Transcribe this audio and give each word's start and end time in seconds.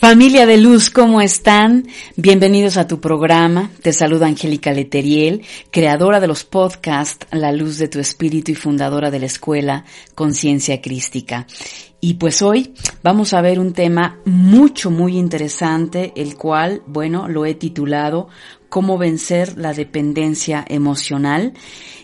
Familia 0.00 0.46
de 0.46 0.56
Luz, 0.56 0.90
¿cómo 0.90 1.20
están? 1.20 1.86
Bienvenidos 2.16 2.76
a 2.76 2.88
tu 2.88 3.00
programa. 3.00 3.70
Te 3.82 3.92
saluda 3.92 4.26
Angélica 4.26 4.72
Leteriel, 4.72 5.42
creadora 5.70 6.18
de 6.18 6.26
los 6.26 6.42
podcasts 6.42 7.26
La 7.30 7.52
Luz 7.52 7.78
de 7.78 7.86
tu 7.86 8.00
Espíritu 8.00 8.50
y 8.50 8.56
fundadora 8.56 9.12
de 9.12 9.20
la 9.20 9.26
escuela 9.26 9.84
Conciencia 10.16 10.80
Crística. 10.80 11.46
Y 12.00 12.14
pues 12.14 12.42
hoy 12.42 12.74
vamos 13.04 13.32
a 13.32 13.42
ver 13.42 13.60
un 13.60 13.74
tema 13.74 14.18
mucho, 14.24 14.90
muy 14.90 15.16
interesante, 15.16 16.12
el 16.16 16.36
cual, 16.36 16.82
bueno, 16.86 17.28
lo 17.28 17.46
he 17.46 17.54
titulado 17.54 18.28
Cómo 18.68 18.98
vencer 18.98 19.56
la 19.56 19.72
dependencia 19.72 20.64
emocional. 20.68 21.52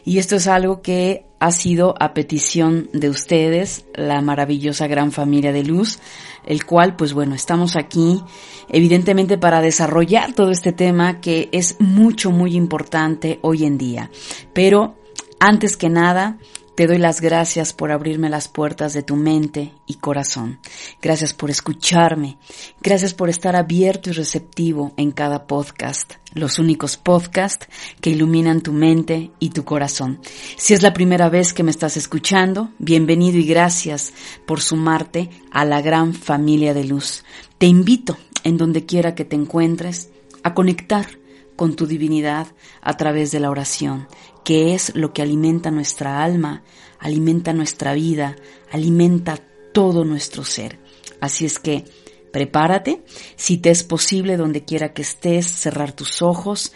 Y 0.04 0.18
esto 0.18 0.36
es 0.36 0.46
algo 0.46 0.82
que 0.82 1.24
ha 1.40 1.52
sido 1.52 1.94
a 2.00 2.14
petición 2.14 2.88
de 2.92 3.08
ustedes, 3.08 3.84
la 3.94 4.20
maravillosa 4.20 4.86
gran 4.86 5.12
familia 5.12 5.52
de 5.52 5.62
luz, 5.62 5.98
el 6.44 6.64
cual, 6.64 6.96
pues 6.96 7.12
bueno, 7.12 7.34
estamos 7.34 7.76
aquí 7.76 8.22
evidentemente 8.68 9.38
para 9.38 9.60
desarrollar 9.60 10.32
todo 10.32 10.50
este 10.50 10.72
tema 10.72 11.20
que 11.20 11.48
es 11.52 11.76
mucho, 11.78 12.30
muy 12.30 12.54
importante 12.56 13.38
hoy 13.42 13.64
en 13.64 13.78
día. 13.78 14.10
Pero, 14.52 14.96
antes 15.40 15.76
que 15.76 15.88
nada, 15.88 16.38
te 16.78 16.86
doy 16.86 16.98
las 16.98 17.20
gracias 17.20 17.72
por 17.72 17.90
abrirme 17.90 18.30
las 18.30 18.46
puertas 18.46 18.92
de 18.92 19.02
tu 19.02 19.16
mente 19.16 19.72
y 19.88 19.94
corazón. 19.94 20.60
Gracias 21.02 21.34
por 21.34 21.50
escucharme. 21.50 22.38
Gracias 22.80 23.14
por 23.14 23.28
estar 23.28 23.56
abierto 23.56 24.10
y 24.10 24.12
receptivo 24.12 24.92
en 24.96 25.10
cada 25.10 25.48
podcast. 25.48 26.12
Los 26.34 26.60
únicos 26.60 26.96
podcasts 26.96 27.66
que 28.00 28.10
iluminan 28.10 28.60
tu 28.60 28.72
mente 28.72 29.32
y 29.40 29.50
tu 29.50 29.64
corazón. 29.64 30.20
Si 30.56 30.72
es 30.72 30.82
la 30.82 30.92
primera 30.92 31.28
vez 31.28 31.52
que 31.52 31.64
me 31.64 31.72
estás 31.72 31.96
escuchando, 31.96 32.70
bienvenido 32.78 33.38
y 33.38 33.44
gracias 33.44 34.12
por 34.46 34.60
sumarte 34.60 35.30
a 35.50 35.64
la 35.64 35.82
gran 35.82 36.14
familia 36.14 36.74
de 36.74 36.84
luz. 36.84 37.24
Te 37.58 37.66
invito, 37.66 38.16
en 38.44 38.56
donde 38.56 38.86
quiera 38.86 39.16
que 39.16 39.24
te 39.24 39.34
encuentres, 39.34 40.10
a 40.44 40.54
conectar 40.54 41.08
con 41.56 41.74
tu 41.74 41.88
divinidad 41.88 42.46
a 42.82 42.96
través 42.96 43.32
de 43.32 43.40
la 43.40 43.50
oración, 43.50 44.06
que 44.44 44.74
es 44.74 44.94
lo 44.94 45.12
que 45.12 45.22
alimenta 45.22 45.70
nuestra 45.70 46.22
alma, 46.22 46.62
alimenta 46.98 47.52
nuestra 47.52 47.94
vida, 47.94 48.36
alimenta 48.70 49.38
todo 49.72 50.04
nuestro 50.04 50.44
ser. 50.44 50.78
Así 51.20 51.44
es 51.44 51.58
que 51.58 51.84
prepárate, 52.32 53.04
si 53.36 53.58
te 53.58 53.70
es 53.70 53.84
posible 53.84 54.36
donde 54.36 54.64
quiera 54.64 54.92
que 54.92 55.02
estés, 55.02 55.46
cerrar 55.46 55.92
tus 55.92 56.22
ojos, 56.22 56.72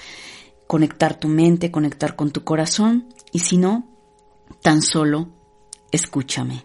conectar 0.67 1.19
tu 1.19 1.29
mente, 1.29 1.71
conectar 1.71 2.17
con 2.17 2.31
tu 2.31 2.45
corazón 2.45 3.09
y 3.33 3.41
si 3.41 3.59
no, 3.59 3.89
tan 4.63 4.83
solo 4.83 5.29
escúchame. 5.91 6.65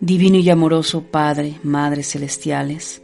Divino 0.00 0.36
y 0.36 0.50
amoroso 0.50 1.02
Padre, 1.10 1.58
Madre 1.62 2.02
Celestiales, 2.02 3.02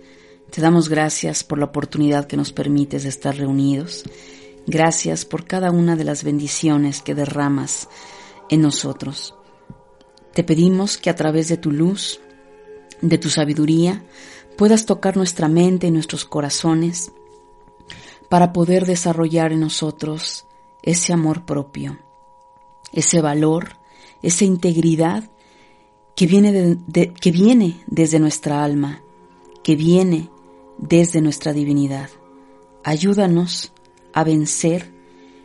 te 0.50 0.60
damos 0.60 0.90
gracias 0.90 1.42
por 1.42 1.58
la 1.58 1.64
oportunidad 1.64 2.26
que 2.26 2.36
nos 2.36 2.52
permites 2.52 3.04
de 3.04 3.08
estar 3.08 3.34
reunidos. 3.34 4.04
Gracias 4.66 5.24
por 5.24 5.44
cada 5.44 5.70
una 5.70 5.96
de 5.96 6.04
las 6.04 6.22
bendiciones 6.22 7.02
que 7.02 7.14
derramas 7.14 7.88
en 8.48 8.60
nosotros. 8.60 9.34
Te 10.32 10.44
pedimos 10.44 10.96
que 10.96 11.10
a 11.10 11.16
través 11.16 11.48
de 11.48 11.56
tu 11.56 11.72
luz, 11.72 12.20
de 13.00 13.18
tu 13.18 13.28
sabiduría, 13.28 14.04
puedas 14.56 14.86
tocar 14.86 15.16
nuestra 15.16 15.48
mente 15.48 15.88
y 15.88 15.90
nuestros 15.90 16.24
corazones 16.24 17.12
para 18.28 18.52
poder 18.52 18.86
desarrollar 18.86 19.52
en 19.52 19.60
nosotros 19.60 20.46
ese 20.82 21.12
amor 21.12 21.44
propio, 21.44 21.98
ese 22.92 23.20
valor, 23.20 23.76
esa 24.22 24.44
integridad 24.44 25.24
que 26.14 26.26
viene, 26.26 26.78
que 27.20 27.30
viene 27.32 27.82
desde 27.86 28.20
nuestra 28.20 28.62
alma, 28.62 29.02
que 29.62 29.76
viene 29.76 30.30
desde 30.78 31.20
nuestra 31.20 31.52
divinidad. 31.52 32.10
Ayúdanos 32.84 33.72
a 34.12 34.24
vencer 34.24 34.90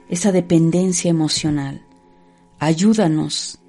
esa 0.09 0.31
dependencia 0.31 1.09
emocional. 1.09 1.85
Ayúdanos 2.59 3.59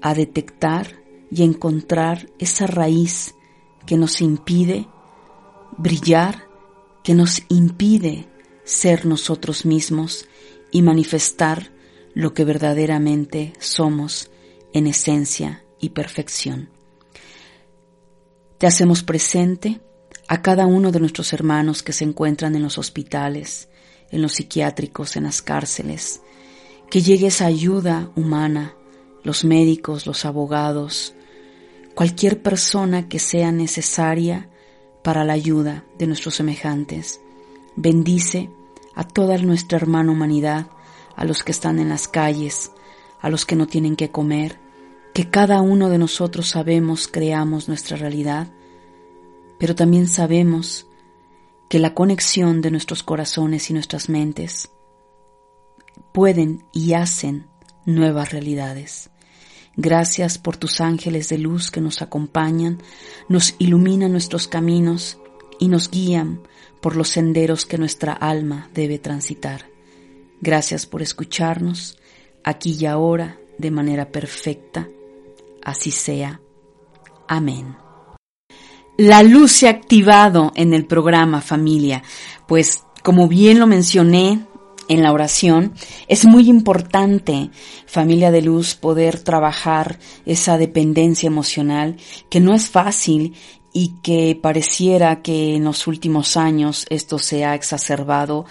a 0.00 0.14
detectar 0.14 1.02
y 1.30 1.42
encontrar 1.42 2.28
esa 2.38 2.66
raíz 2.66 3.34
que 3.86 3.96
nos 3.96 4.20
impide 4.20 4.88
brillar, 5.76 6.48
que 7.02 7.14
nos 7.14 7.42
impide 7.48 8.28
ser 8.64 9.06
nosotros 9.06 9.64
mismos 9.64 10.26
y 10.70 10.82
manifestar 10.82 11.72
lo 12.14 12.34
que 12.34 12.44
verdaderamente 12.44 13.52
somos 13.58 14.30
en 14.72 14.86
esencia 14.86 15.64
y 15.80 15.90
perfección. 15.90 16.70
Te 18.58 18.66
hacemos 18.66 19.02
presente 19.02 19.80
a 20.28 20.42
cada 20.42 20.66
uno 20.66 20.90
de 20.90 21.00
nuestros 21.00 21.32
hermanos 21.32 21.82
que 21.82 21.92
se 21.92 22.04
encuentran 22.04 22.54
en 22.56 22.62
los 22.62 22.78
hospitales, 22.78 23.68
en 24.10 24.22
los 24.22 24.34
psiquiátricos, 24.34 25.16
en 25.16 25.24
las 25.24 25.42
cárceles, 25.42 26.22
que 26.90 27.02
llegue 27.02 27.28
esa 27.28 27.46
ayuda 27.46 28.10
humana, 28.16 28.74
los 29.22 29.44
médicos, 29.44 30.06
los 30.06 30.24
abogados, 30.24 31.14
cualquier 31.94 32.42
persona 32.42 33.08
que 33.08 33.18
sea 33.18 33.50
necesaria 33.52 34.48
para 35.02 35.24
la 35.24 35.32
ayuda 35.32 35.84
de 35.98 36.06
nuestros 36.06 36.36
semejantes. 36.36 37.20
Bendice 37.74 38.50
a 38.94 39.04
toda 39.04 39.36
nuestra 39.38 39.78
hermana 39.78 40.12
humanidad, 40.12 40.68
a 41.16 41.24
los 41.24 41.42
que 41.42 41.52
están 41.52 41.78
en 41.78 41.88
las 41.88 42.08
calles, 42.08 42.70
a 43.20 43.30
los 43.30 43.46
que 43.46 43.56
no 43.56 43.66
tienen 43.66 43.96
que 43.96 44.10
comer, 44.10 44.58
que 45.14 45.30
cada 45.30 45.62
uno 45.62 45.88
de 45.88 45.98
nosotros 45.98 46.48
sabemos, 46.48 47.08
creamos 47.08 47.68
nuestra 47.68 47.96
realidad, 47.96 48.48
pero 49.58 49.74
también 49.74 50.08
sabemos 50.08 50.86
que 51.68 51.78
la 51.78 51.94
conexión 51.94 52.60
de 52.60 52.70
nuestros 52.70 53.02
corazones 53.02 53.70
y 53.70 53.72
nuestras 53.72 54.08
mentes 54.08 54.70
pueden 56.12 56.64
y 56.72 56.94
hacen 56.94 57.46
nuevas 57.84 58.32
realidades. 58.32 59.10
Gracias 59.76 60.38
por 60.38 60.56
tus 60.56 60.80
ángeles 60.80 61.28
de 61.28 61.38
luz 61.38 61.70
que 61.70 61.80
nos 61.80 62.00
acompañan, 62.00 62.82
nos 63.28 63.54
iluminan 63.58 64.12
nuestros 64.12 64.48
caminos 64.48 65.18
y 65.58 65.68
nos 65.68 65.90
guían 65.90 66.42
por 66.80 66.96
los 66.96 67.08
senderos 67.08 67.66
que 67.66 67.78
nuestra 67.78 68.12
alma 68.12 68.70
debe 68.72 68.98
transitar. 68.98 69.66
Gracias 70.40 70.86
por 70.86 71.02
escucharnos 71.02 71.98
aquí 72.44 72.76
y 72.78 72.86
ahora 72.86 73.38
de 73.58 73.70
manera 73.70 74.10
perfecta. 74.10 74.88
Así 75.62 75.90
sea. 75.90 76.40
Amén. 77.28 77.85
La 78.96 79.22
luz 79.22 79.52
se 79.52 79.66
ha 79.66 79.70
activado 79.70 80.52
en 80.54 80.72
el 80.72 80.86
programa 80.86 81.42
familia, 81.42 82.02
pues 82.46 82.84
como 83.02 83.28
bien 83.28 83.58
lo 83.58 83.66
mencioné 83.66 84.46
en 84.88 85.02
la 85.02 85.12
oración, 85.12 85.74
es 86.08 86.24
muy 86.24 86.48
importante, 86.48 87.50
familia 87.86 88.30
de 88.30 88.40
luz, 88.40 88.74
poder 88.74 89.20
trabajar 89.20 89.98
esa 90.24 90.56
dependencia 90.56 91.26
emocional 91.26 91.96
que 92.30 92.40
no 92.40 92.54
es 92.54 92.70
fácil 92.70 93.34
y 93.72 93.96
que 94.02 94.38
pareciera 94.40 95.20
que 95.20 95.56
en 95.56 95.64
los 95.64 95.86
últimos 95.86 96.38
años 96.38 96.86
esto 96.88 97.18
se 97.18 97.44
ha 97.44 97.54
exacerbado 97.54 98.46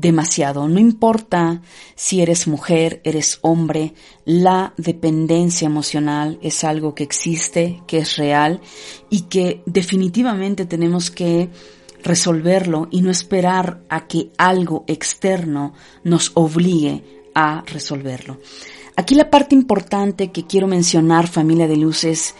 demasiado. 0.00 0.68
No 0.68 0.80
importa 0.80 1.60
si 1.94 2.22
eres 2.22 2.46
mujer, 2.46 3.00
eres 3.04 3.38
hombre, 3.42 3.94
la 4.24 4.72
dependencia 4.76 5.66
emocional 5.66 6.38
es 6.42 6.64
algo 6.64 6.94
que 6.94 7.04
existe, 7.04 7.82
que 7.86 7.98
es 7.98 8.16
real 8.16 8.60
y 9.10 9.22
que 9.22 9.62
definitivamente 9.66 10.64
tenemos 10.64 11.10
que 11.10 11.50
resolverlo 12.02 12.88
y 12.90 13.02
no 13.02 13.10
esperar 13.10 13.82
a 13.88 14.06
que 14.06 14.30
algo 14.38 14.84
externo 14.86 15.74
nos 16.02 16.32
obligue 16.34 17.04
a 17.34 17.62
resolverlo. 17.66 18.38
Aquí 18.96 19.14
la 19.14 19.30
parte 19.30 19.54
importante 19.54 20.32
que 20.32 20.46
quiero 20.46 20.66
mencionar, 20.66 21.28
familia 21.28 21.68
de 21.68 21.76
luz, 21.76 22.04
es 22.04 22.34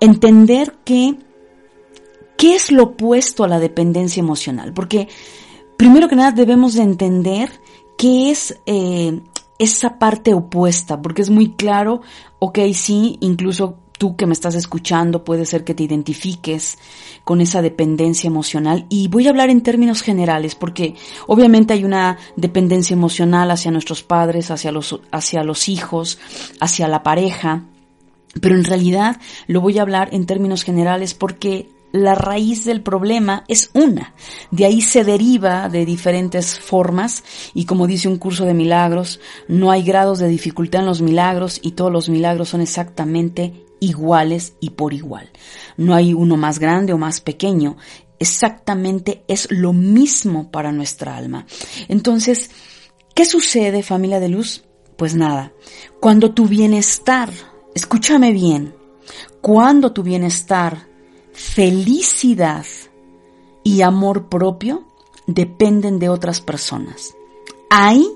entender 0.00 0.74
que 0.84 1.16
qué 2.36 2.54
es 2.54 2.70
lo 2.70 2.84
opuesto 2.84 3.44
a 3.44 3.48
la 3.48 3.58
dependencia 3.58 4.20
emocional. 4.20 4.72
Porque 4.72 5.08
primero 5.76 6.08
que 6.08 6.16
nada 6.16 6.32
debemos 6.32 6.74
de 6.74 6.82
entender 6.82 7.60
qué 7.96 8.30
es 8.30 8.58
eh, 8.66 9.20
esa 9.58 9.98
parte 9.98 10.34
opuesta, 10.34 11.00
porque 11.00 11.22
es 11.22 11.30
muy 11.30 11.52
claro, 11.52 12.02
ok, 12.38 12.58
sí, 12.74 13.18
incluso 13.20 13.78
tú 13.98 14.16
que 14.16 14.26
me 14.26 14.34
estás 14.34 14.54
escuchando 14.54 15.24
puede 15.24 15.46
ser 15.46 15.64
que 15.64 15.74
te 15.74 15.82
identifiques 15.82 16.78
con 17.24 17.40
esa 17.40 17.62
dependencia 17.62 18.28
emocional. 18.28 18.86
Y 18.88 19.08
voy 19.08 19.26
a 19.26 19.30
hablar 19.30 19.50
en 19.50 19.62
términos 19.62 20.02
generales 20.02 20.54
porque 20.54 20.94
obviamente 21.26 21.72
hay 21.72 21.84
una 21.84 22.18
dependencia 22.36 22.94
emocional 22.94 23.50
hacia 23.50 23.70
nuestros 23.70 24.02
padres, 24.02 24.50
hacia 24.50 24.72
los, 24.72 25.00
hacia 25.10 25.42
los 25.44 25.68
hijos, 25.68 26.18
hacia 26.60 26.88
la 26.88 27.02
pareja, 27.02 27.64
pero 28.40 28.54
en 28.54 28.64
realidad 28.64 29.18
lo 29.46 29.60
voy 29.60 29.78
a 29.78 29.82
hablar 29.82 30.10
en 30.12 30.26
términos 30.26 30.62
generales 30.62 31.14
porque 31.14 31.70
la 31.96 32.14
raíz 32.14 32.64
del 32.64 32.82
problema 32.82 33.44
es 33.48 33.70
una. 33.74 34.14
De 34.50 34.64
ahí 34.64 34.80
se 34.80 35.04
deriva 35.04 35.68
de 35.68 35.84
diferentes 35.84 36.58
formas 36.58 37.24
y 37.54 37.64
como 37.64 37.86
dice 37.86 38.08
un 38.08 38.18
curso 38.18 38.44
de 38.44 38.54
milagros, 38.54 39.20
no 39.48 39.70
hay 39.70 39.82
grados 39.82 40.18
de 40.18 40.28
dificultad 40.28 40.80
en 40.80 40.86
los 40.86 41.02
milagros 41.02 41.60
y 41.62 41.72
todos 41.72 41.92
los 41.92 42.08
milagros 42.08 42.48
son 42.50 42.60
exactamente 42.60 43.64
iguales 43.80 44.54
y 44.60 44.70
por 44.70 44.92
igual. 44.92 45.30
No 45.76 45.94
hay 45.94 46.14
uno 46.14 46.36
más 46.36 46.58
grande 46.58 46.92
o 46.92 46.98
más 46.98 47.20
pequeño, 47.20 47.76
exactamente 48.18 49.24
es 49.28 49.48
lo 49.50 49.72
mismo 49.72 50.50
para 50.50 50.72
nuestra 50.72 51.16
alma. 51.16 51.46
Entonces, 51.88 52.50
¿qué 53.14 53.24
sucede 53.24 53.82
familia 53.82 54.20
de 54.20 54.28
luz? 54.28 54.64
Pues 54.96 55.14
nada, 55.14 55.52
cuando 56.00 56.32
tu 56.32 56.46
bienestar, 56.46 57.30
escúchame 57.74 58.32
bien, 58.32 58.74
cuando 59.42 59.92
tu 59.92 60.02
bienestar, 60.02 60.88
felicidad 61.36 62.66
y 63.62 63.82
amor 63.82 64.28
propio 64.28 64.84
dependen 65.26 65.98
de 65.98 66.08
otras 66.08 66.40
personas. 66.40 67.14
Ahí 67.70 68.08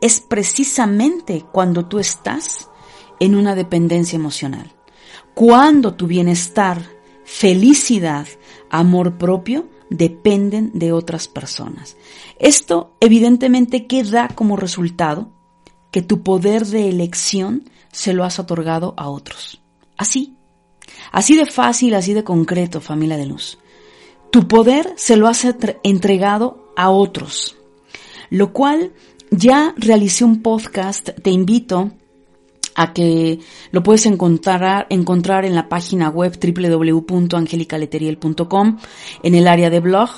es 0.00 0.20
precisamente 0.20 1.44
cuando 1.52 1.86
tú 1.86 1.98
estás 1.98 2.68
en 3.20 3.34
una 3.34 3.54
dependencia 3.54 4.16
emocional 4.16 4.76
cuando 5.36 5.92
tu 5.92 6.06
bienestar, 6.06 6.80
felicidad, 7.26 8.26
amor 8.70 9.18
propio 9.18 9.68
dependen 9.90 10.70
de 10.72 10.92
otras 10.92 11.28
personas. 11.28 11.98
Esto 12.38 12.96
evidentemente 13.00 13.86
que 13.86 14.02
da 14.02 14.28
como 14.28 14.56
resultado 14.56 15.28
que 15.90 16.00
tu 16.00 16.22
poder 16.22 16.64
de 16.64 16.88
elección 16.88 17.68
se 17.92 18.14
lo 18.14 18.24
has 18.24 18.38
otorgado 18.38 18.94
a 18.96 19.10
otros. 19.10 19.60
Así, 19.98 20.35
así 21.12 21.36
de 21.36 21.46
fácil, 21.46 21.94
así 21.94 22.14
de 22.14 22.24
concreto, 22.24 22.80
familia 22.80 23.16
de 23.16 23.26
luz. 23.26 23.58
Tu 24.30 24.48
poder 24.48 24.92
se 24.96 25.16
lo 25.16 25.28
has 25.28 25.46
entregado 25.82 26.72
a 26.76 26.90
otros, 26.90 27.56
lo 28.30 28.52
cual 28.52 28.92
ya 29.30 29.74
realicé 29.76 30.24
un 30.24 30.42
podcast, 30.42 31.10
te 31.22 31.30
invito 31.30 31.92
a 32.76 32.92
que 32.92 33.40
lo 33.70 33.82
puedes 33.82 34.04
encontrar, 34.06 34.86
en 34.90 35.04
la 35.54 35.68
página 35.68 36.08
web 36.10 36.38
www.angelicaleteriel.com 36.38 38.78
en 39.22 39.34
el 39.34 39.48
área 39.48 39.70
de 39.70 39.80
blog 39.80 40.10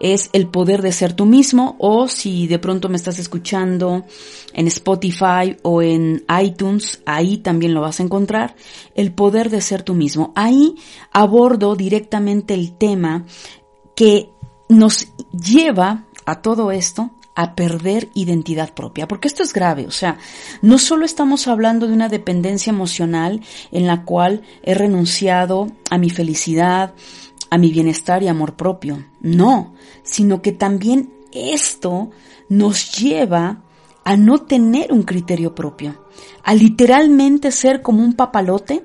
es 0.00 0.30
el 0.32 0.48
poder 0.48 0.82
de 0.82 0.92
ser 0.92 1.12
tú 1.12 1.26
mismo 1.26 1.76
o 1.78 2.08
si 2.08 2.46
de 2.46 2.58
pronto 2.58 2.88
me 2.88 2.96
estás 2.96 3.18
escuchando 3.18 4.04
en 4.52 4.66
Spotify 4.66 5.56
o 5.62 5.82
en 5.82 6.24
iTunes, 6.42 7.00
ahí 7.06 7.38
también 7.38 7.74
lo 7.74 7.80
vas 7.80 8.00
a 8.00 8.02
encontrar, 8.02 8.56
el 8.94 9.12
poder 9.12 9.50
de 9.50 9.60
ser 9.60 9.82
tú 9.82 9.94
mismo. 9.94 10.32
Ahí 10.34 10.74
abordo 11.12 11.76
directamente 11.76 12.54
el 12.54 12.76
tema 12.76 13.24
que 13.94 14.30
nos 14.68 15.08
lleva 15.32 16.04
a 16.24 16.42
todo 16.42 16.72
esto 16.72 17.10
a 17.36 17.54
perder 17.54 18.08
identidad 18.14 18.72
propia, 18.72 19.06
porque 19.06 19.28
esto 19.28 19.42
es 19.42 19.52
grave, 19.52 19.86
o 19.86 19.90
sea, 19.90 20.16
no 20.62 20.78
solo 20.78 21.04
estamos 21.04 21.46
hablando 21.46 21.86
de 21.86 21.92
una 21.92 22.08
dependencia 22.08 22.70
emocional 22.70 23.42
en 23.70 23.86
la 23.86 24.04
cual 24.04 24.42
he 24.62 24.72
renunciado 24.72 25.70
a 25.90 25.98
mi 25.98 26.08
felicidad, 26.08 26.94
a 27.50 27.58
mi 27.58 27.70
bienestar 27.70 28.22
y 28.22 28.28
amor 28.28 28.56
propio, 28.56 29.04
no, 29.20 29.74
sino 30.02 30.42
que 30.42 30.52
también 30.52 31.12
esto 31.32 32.10
nos 32.48 32.96
lleva 32.98 33.62
a 34.04 34.16
no 34.16 34.38
tener 34.38 34.92
un 34.92 35.02
criterio 35.02 35.54
propio, 35.54 36.04
a 36.42 36.54
literalmente 36.54 37.50
ser 37.50 37.82
como 37.82 38.04
un 38.04 38.14
papalote 38.14 38.84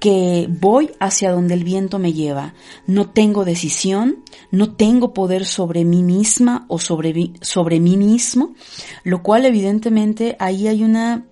que 0.00 0.48
voy 0.48 0.90
hacia 0.98 1.30
donde 1.30 1.54
el 1.54 1.62
viento 1.62 1.98
me 1.98 2.14
lleva. 2.14 2.54
No 2.86 3.10
tengo 3.10 3.44
decisión, 3.44 4.24
no 4.50 4.74
tengo 4.74 5.12
poder 5.12 5.44
sobre 5.44 5.84
mí 5.84 6.02
misma 6.02 6.64
o 6.68 6.78
sobre, 6.78 7.32
sobre 7.42 7.80
mí 7.80 7.96
mismo, 7.98 8.54
lo 9.04 9.22
cual 9.22 9.44
evidentemente 9.44 10.36
ahí 10.38 10.68
hay 10.68 10.82
una 10.82 11.26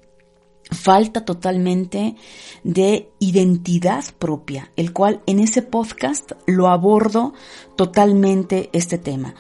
falta 0.70 1.24
totalmente 1.24 2.16
de 2.62 3.10
identidad 3.18 4.04
propia, 4.18 4.70
el 4.76 4.92
cual 4.92 5.20
en 5.26 5.40
ese 5.40 5.62
podcast 5.62 6.32
lo 6.46 6.68
abordo 6.68 7.34
totalmente 7.76 8.70
este 8.72 8.98
tema. 8.98 9.34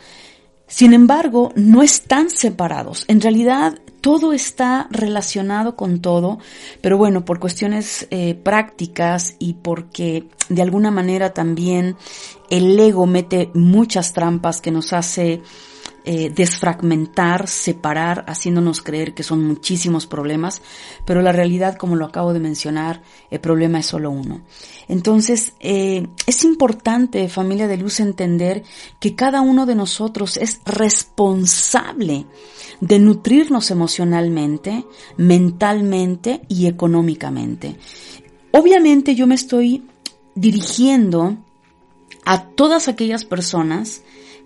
Sin 0.66 0.92
embargo, 0.92 1.52
no 1.56 1.82
están 1.82 2.28
separados. 2.28 3.06
En 3.08 3.22
realidad, 3.22 3.78
todo 4.02 4.34
está 4.34 4.86
relacionado 4.90 5.76
con 5.76 6.00
todo, 6.00 6.38
pero 6.82 6.98
bueno, 6.98 7.24
por 7.24 7.40
cuestiones 7.40 8.06
eh, 8.10 8.34
prácticas 8.34 9.34
y 9.38 9.54
porque 9.54 10.28
de 10.50 10.62
alguna 10.62 10.90
manera 10.90 11.32
también 11.32 11.96
el 12.50 12.78
ego 12.78 13.06
mete 13.06 13.50
muchas 13.54 14.12
trampas 14.12 14.60
que 14.60 14.70
nos 14.70 14.92
hace 14.92 15.40
eh, 16.10 16.32
desfragmentar, 16.34 17.48
separar, 17.48 18.24
haciéndonos 18.28 18.80
creer 18.80 19.12
que 19.12 19.22
son 19.22 19.44
muchísimos 19.44 20.06
problemas, 20.06 20.62
pero 21.04 21.20
la 21.20 21.32
realidad, 21.32 21.76
como 21.76 21.96
lo 21.96 22.06
acabo 22.06 22.32
de 22.32 22.40
mencionar, 22.40 23.02
el 23.30 23.40
problema 23.40 23.80
es 23.80 23.86
solo 23.88 24.10
uno. 24.10 24.40
Entonces, 24.88 25.52
eh, 25.60 26.06
es 26.26 26.44
importante, 26.44 27.28
familia 27.28 27.68
de 27.68 27.76
luz, 27.76 28.00
entender 28.00 28.62
que 28.98 29.14
cada 29.14 29.42
uno 29.42 29.66
de 29.66 29.74
nosotros 29.74 30.38
es 30.38 30.62
responsable 30.64 32.24
de 32.80 32.98
nutrirnos 33.00 33.70
emocionalmente, 33.70 34.86
mentalmente 35.18 36.40
y 36.48 36.68
económicamente. 36.68 37.76
Obviamente 38.52 39.14
yo 39.14 39.26
me 39.26 39.34
estoy 39.34 39.84
dirigiendo 40.34 41.36
a 42.24 42.46
todas 42.46 42.88
aquellas 42.88 43.26
personas 43.26 44.00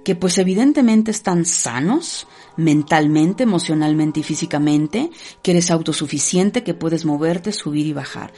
que 0.05 0.15
pues 0.15 0.39
evidentemente 0.39 1.11
están 1.11 1.45
sanos 1.45 2.27
mentalmente, 2.57 3.45
emocionalmente 3.45 4.21
y 4.21 4.23
físicamente, 4.23 5.11
que 5.43 5.53
eres 5.53 5.71
autosuficiente, 5.71 6.63
que 6.63 6.75
puedes 6.75 7.05
moverte, 7.05 7.53
subir 7.53 7.87
y 7.87 7.93
bajar. 7.93 8.33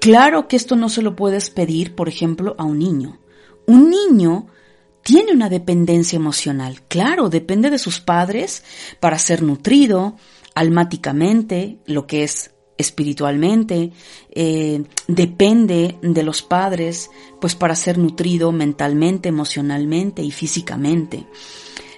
Claro 0.00 0.46
que 0.46 0.56
esto 0.56 0.76
no 0.76 0.88
se 0.88 1.02
lo 1.02 1.16
puedes 1.16 1.50
pedir, 1.50 1.94
por 1.94 2.08
ejemplo, 2.08 2.54
a 2.58 2.64
un 2.64 2.78
niño. 2.78 3.18
Un 3.66 3.90
niño 3.90 4.46
tiene 5.02 5.32
una 5.32 5.48
dependencia 5.48 6.16
emocional, 6.16 6.82
claro, 6.86 7.28
depende 7.30 7.70
de 7.70 7.78
sus 7.78 8.00
padres 8.00 8.62
para 9.00 9.18
ser 9.18 9.42
nutrido 9.42 10.16
almáticamente, 10.54 11.78
lo 11.86 12.06
que 12.06 12.24
es 12.24 12.50
espiritualmente, 12.78 13.92
eh, 14.30 14.82
depende 15.08 15.98
de 16.00 16.22
los 16.22 16.42
padres, 16.42 17.10
pues 17.40 17.54
para 17.54 17.76
ser 17.76 17.98
nutrido 17.98 18.52
mentalmente, 18.52 19.28
emocionalmente 19.28 20.22
y 20.22 20.30
físicamente. 20.30 21.26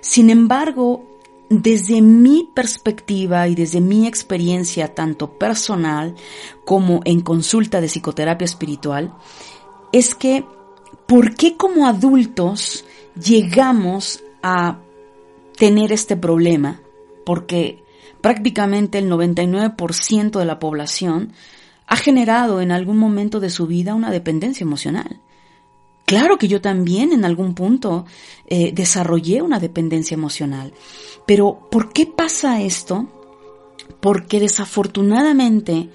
Sin 0.01 0.31
embargo, 0.31 1.05
desde 1.51 2.01
mi 2.01 2.49
perspectiva 2.55 3.47
y 3.49 3.55
desde 3.55 3.81
mi 3.81 4.07
experiencia 4.07 4.95
tanto 4.95 5.39
personal 5.39 6.15
como 6.65 7.03
en 7.05 7.21
consulta 7.21 7.81
de 7.81 7.89
psicoterapia 7.89 8.45
espiritual, 8.45 9.15
es 9.93 10.15
que 10.15 10.45
¿por 11.07 11.35
qué 11.35 11.57
como 11.57 11.87
adultos 11.87 12.85
llegamos 13.21 14.23
a 14.43 14.79
tener 15.57 15.93
este 15.93 16.17
problema? 16.17 16.81
Porque 17.27 17.83
prácticamente 18.21 18.99
el 18.99 19.11
99% 19.11 20.39
de 20.39 20.45
la 20.45 20.59
población 20.59 21.33
ha 21.87 21.97
generado 21.97 22.61
en 22.61 22.73
algún 22.73 22.99
momento 22.99 23.41
de 23.41 23.51
su 23.51 23.67
vida 23.67 23.95
una 23.95 24.11
dependencia 24.11 24.65
emocional. 24.65 25.21
Claro 26.05 26.39
que 26.39 26.49
yo 26.49 26.61
también 26.61 27.13
en 27.13 27.25
algún 27.25 27.55
punto 27.55 28.05
eh, 28.47 28.73
desarrollé 28.75 29.43
una 29.43 29.61
dependencia 29.61 30.15
emocional, 30.15 30.73
pero 31.27 31.69
¿por 31.71 31.93
qué 31.93 32.07
pasa 32.07 32.61
esto? 32.61 33.09
Porque 34.01 34.41
desafortunadamente 34.41 35.89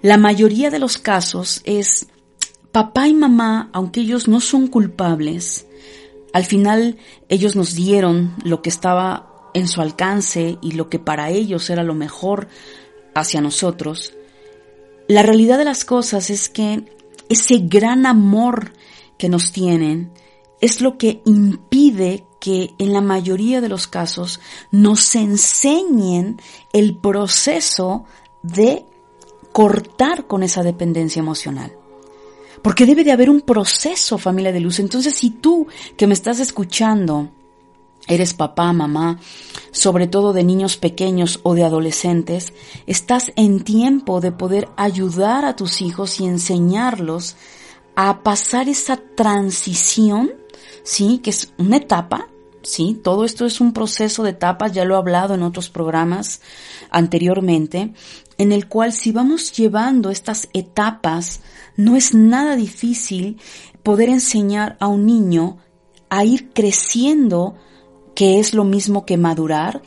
la 0.00 0.16
mayoría 0.16 0.70
de 0.70 0.78
los 0.78 0.98
casos 0.98 1.60
es 1.64 2.06
papá 2.72 3.08
y 3.08 3.14
mamá, 3.14 3.70
aunque 3.72 4.00
ellos 4.00 4.26
no 4.26 4.40
son 4.40 4.66
culpables, 4.66 5.66
al 6.32 6.44
final 6.44 6.98
ellos 7.28 7.56
nos 7.56 7.74
dieron 7.74 8.34
lo 8.42 8.60
que 8.60 8.68
estaba 8.68 9.33
en 9.54 9.68
su 9.68 9.80
alcance 9.80 10.58
y 10.60 10.72
lo 10.72 10.88
que 10.90 10.98
para 10.98 11.30
ellos 11.30 11.70
era 11.70 11.82
lo 11.82 11.94
mejor 11.94 12.48
hacia 13.14 13.40
nosotros, 13.40 14.12
la 15.08 15.22
realidad 15.22 15.58
de 15.58 15.64
las 15.64 15.84
cosas 15.84 16.30
es 16.30 16.48
que 16.48 16.84
ese 17.28 17.58
gran 17.58 18.06
amor 18.06 18.72
que 19.18 19.28
nos 19.28 19.52
tienen 19.52 20.12
es 20.60 20.80
lo 20.80 20.98
que 20.98 21.22
impide 21.24 22.26
que 22.40 22.74
en 22.78 22.92
la 22.92 23.00
mayoría 23.00 23.60
de 23.60 23.68
los 23.68 23.86
casos 23.86 24.40
nos 24.70 25.14
enseñen 25.14 26.40
el 26.72 26.96
proceso 26.96 28.04
de 28.42 28.84
cortar 29.52 30.26
con 30.26 30.42
esa 30.42 30.62
dependencia 30.62 31.20
emocional. 31.20 31.72
Porque 32.62 32.86
debe 32.86 33.04
de 33.04 33.12
haber 33.12 33.30
un 33.30 33.42
proceso, 33.42 34.18
familia 34.18 34.52
de 34.52 34.60
luz. 34.60 34.78
Entonces, 34.78 35.14
si 35.14 35.30
tú 35.30 35.66
que 35.96 36.06
me 36.06 36.14
estás 36.14 36.40
escuchando, 36.40 37.30
eres 38.08 38.34
papá, 38.34 38.72
mamá, 38.72 39.18
sobre 39.70 40.06
todo 40.06 40.32
de 40.32 40.44
niños 40.44 40.76
pequeños 40.76 41.40
o 41.42 41.54
de 41.54 41.64
adolescentes, 41.64 42.52
estás 42.86 43.32
en 43.36 43.64
tiempo 43.64 44.20
de 44.20 44.32
poder 44.32 44.68
ayudar 44.76 45.44
a 45.44 45.56
tus 45.56 45.80
hijos 45.80 46.20
y 46.20 46.26
enseñarlos 46.26 47.36
a 47.96 48.22
pasar 48.22 48.68
esa 48.68 48.96
transición, 48.96 50.32
¿sí? 50.82 51.18
Que 51.18 51.30
es 51.30 51.52
una 51.58 51.76
etapa, 51.76 52.28
¿sí? 52.62 53.00
Todo 53.02 53.24
esto 53.24 53.46
es 53.46 53.60
un 53.60 53.72
proceso 53.72 54.22
de 54.22 54.30
etapas, 54.30 54.72
ya 54.72 54.84
lo 54.84 54.94
he 54.94 54.98
hablado 54.98 55.34
en 55.34 55.42
otros 55.42 55.70
programas 55.70 56.40
anteriormente, 56.90 57.94
en 58.36 58.52
el 58.52 58.68
cual 58.68 58.92
si 58.92 59.12
vamos 59.12 59.52
llevando 59.52 60.10
estas 60.10 60.48
etapas, 60.52 61.40
no 61.76 61.96
es 61.96 62.14
nada 62.14 62.56
difícil 62.56 63.38
poder 63.82 64.08
enseñar 64.08 64.76
a 64.80 64.88
un 64.88 65.06
niño 65.06 65.58
a 66.10 66.24
ir 66.24 66.52
creciendo 66.52 67.54
que 68.14 68.38
es 68.38 68.54
lo 68.54 68.64
mismo 68.64 69.04
que 69.04 69.16
madurar 69.16 69.82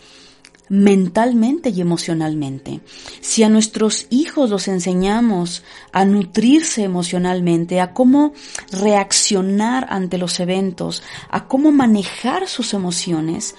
mentalmente 0.69 1.69
y 1.69 1.81
emocionalmente. 1.81 2.81
Si 3.21 3.43
a 3.43 3.49
nuestros 3.49 4.07
hijos 4.09 4.49
los 4.49 4.67
enseñamos 4.67 5.63
a 5.91 6.05
nutrirse 6.05 6.83
emocionalmente, 6.83 7.79
a 7.79 7.93
cómo 7.93 8.33
reaccionar 8.71 9.87
ante 9.89 10.17
los 10.17 10.39
eventos, 10.39 11.03
a 11.29 11.47
cómo 11.47 11.71
manejar 11.71 12.47
sus 12.47 12.73
emociones, 12.73 13.55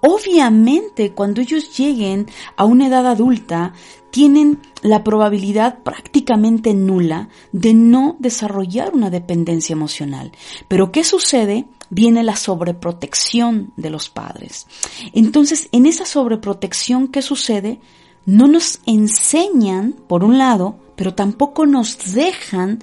obviamente 0.00 1.12
cuando 1.12 1.40
ellos 1.40 1.76
lleguen 1.76 2.26
a 2.56 2.64
una 2.64 2.86
edad 2.86 3.06
adulta, 3.06 3.74
tienen 4.16 4.60
la 4.80 5.04
probabilidad 5.04 5.82
prácticamente 5.82 6.72
nula 6.72 7.28
de 7.52 7.74
no 7.74 8.16
desarrollar 8.18 8.94
una 8.94 9.10
dependencia 9.10 9.74
emocional. 9.74 10.32
Pero 10.68 10.90
¿qué 10.90 11.04
sucede? 11.04 11.66
Viene 11.90 12.22
la 12.22 12.34
sobreprotección 12.34 13.74
de 13.76 13.90
los 13.90 14.08
padres. 14.08 14.68
Entonces, 15.12 15.68
en 15.70 15.84
esa 15.84 16.06
sobreprotección, 16.06 17.08
¿qué 17.08 17.20
sucede? 17.20 17.78
No 18.24 18.48
nos 18.48 18.80
enseñan, 18.86 19.92
por 19.92 20.24
un 20.24 20.38
lado, 20.38 20.78
pero 20.96 21.12
tampoco 21.12 21.66
nos 21.66 22.14
dejan, 22.14 22.78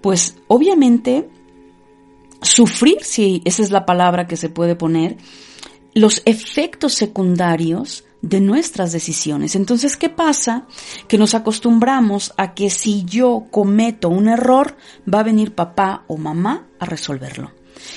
pues 0.00 0.34
obviamente, 0.48 1.30
sufrir, 2.42 3.04
si 3.04 3.40
esa 3.44 3.62
es 3.62 3.70
la 3.70 3.86
palabra 3.86 4.26
que 4.26 4.36
se 4.36 4.48
puede 4.48 4.74
poner, 4.74 5.16
los 5.94 6.22
efectos 6.24 6.94
secundarios 6.94 8.04
de 8.22 8.40
nuestras 8.40 8.92
decisiones. 8.92 9.56
Entonces, 9.56 9.96
¿qué 9.96 10.08
pasa? 10.08 10.66
Que 11.08 11.18
nos 11.18 11.34
acostumbramos 11.34 12.32
a 12.36 12.54
que 12.54 12.70
si 12.70 13.04
yo 13.04 13.46
cometo 13.50 14.08
un 14.08 14.28
error, 14.28 14.76
va 15.12 15.20
a 15.20 15.24
venir 15.24 15.54
papá 15.54 16.04
o 16.06 16.16
mamá 16.16 16.68
a 16.78 16.84
resolverlo. 16.86 17.52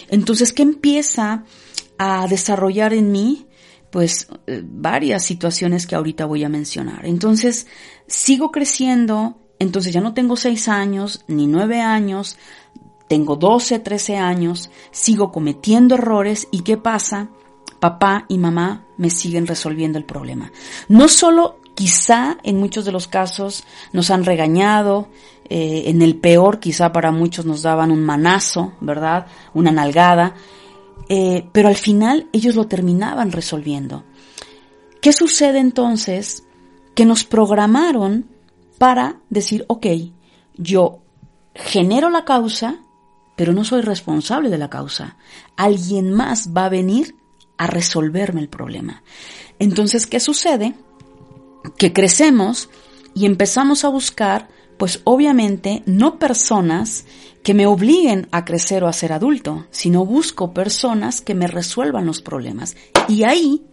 Entonces, 0.10 0.53
¿qué 0.53 0.63
empieza 0.63 1.44
a 1.98 2.27
desarrollar 2.27 2.94
en 2.94 3.12
mí? 3.12 3.48
Pues 3.92 4.27
eh, 4.48 4.63
varias 4.65 5.24
situaciones 5.24 5.86
que 5.86 5.96
ahorita 5.96 6.25
voy 6.25 6.44
a 6.44 6.50
mencionar. 6.50 7.06
Entonces, 7.06 7.68
sigo 8.08 8.51
creciendo, 8.51 9.38
entonces 9.60 9.94
ya 9.94 10.01
no 10.01 10.13
tengo 10.13 10.36
seis 10.36 10.68
años, 10.68 11.25
ni 11.27 11.48
nueve 11.48 11.82
años, 11.82 12.38
tengo 13.08 13.36
12, 13.36 13.80
13 13.80 14.18
años, 14.18 14.72
sigo 14.92 15.32
cometiendo 15.32 15.96
errores 15.96 16.48
y 16.51 16.62
¿qué 16.62 16.77
pasa? 16.77 17.30
Papá 17.84 18.24
y 18.30 18.38
mamá 18.38 18.86
me 18.96 19.10
siguen 19.10 19.46
resolviendo 19.46 19.98
el 19.98 20.06
problema. 20.06 20.54
No 20.88 21.10
solo 21.10 21.60
quizá 21.75 22.38
en 22.42 22.56
muchos 22.56 22.86
de 22.86 22.94
los 22.94 23.10
casos 23.10 23.66
nos 23.92 24.10
han 24.10 24.24
regañado, 24.24 25.10
eh, 25.50 25.84
en 25.88 26.02
el 26.02 26.16
peor 26.16 26.62
quizá 26.62 26.94
para 26.94 27.12
muchos 27.12 27.46
nos 27.46 27.62
daban 27.62 27.92
un 27.92 28.02
manazo, 28.02 28.72
¿verdad? 28.80 29.28
Una 29.54 29.74
nalgada, 29.74 30.34
eh, 31.10 31.46
pero 31.52 31.68
al 31.68 31.75
final 31.75 32.30
ellos 32.32 32.56
lo 32.56 32.68
terminaban 32.68 33.34
resolviendo. 33.34 34.06
¿Qué 35.02 35.12
sucede 35.12 35.60
entonces? 35.60 36.46
Que 36.96 37.04
nos 37.04 37.25
programaron 37.25 38.28
para 38.78 39.18
decir, 39.30 39.66
ok, 39.68 39.88
yo 40.56 41.00
genero 41.54 42.10
la 42.10 42.24
causa, 42.24 42.78
pero 43.36 43.52
no 43.52 43.66
soy 43.66 43.82
responsable 43.82 44.50
de 44.50 44.58
la 44.58 44.70
causa. 44.70 45.18
Alguien 45.58 46.13
más 46.13 46.54
va 46.56 46.68
a 46.68 46.70
venir 46.70 47.18
a 47.63 47.67
resolverme 47.67 48.41
el 48.41 48.50
problema. 48.50 49.03
Entonces, 49.58 50.05
¿qué 50.05 50.20
sucede? 50.20 50.75
Que 51.77 51.93
crecemos 51.93 52.70
y 53.15 53.25
empezamos 53.25 53.86
a 53.86 53.89
buscar, 53.89 54.50
pues 54.77 55.00
obviamente, 55.05 55.82
no 55.86 56.20
personas 56.20 57.05
que 57.41 57.53
me 57.53 57.65
obliguen 57.65 58.27
a 58.32 58.43
crecer 58.43 58.84
o 58.84 58.89
a 58.89 58.93
ser 58.93 59.13
adulto, 59.13 59.65
sino 59.72 60.05
busco 60.05 60.53
personas 60.53 61.22
que 61.22 61.36
me 61.36 61.48
resuelvan 61.48 62.05
los 62.05 62.22
problemas. 62.22 62.75
Y 63.08 63.24
ahí 63.24 63.63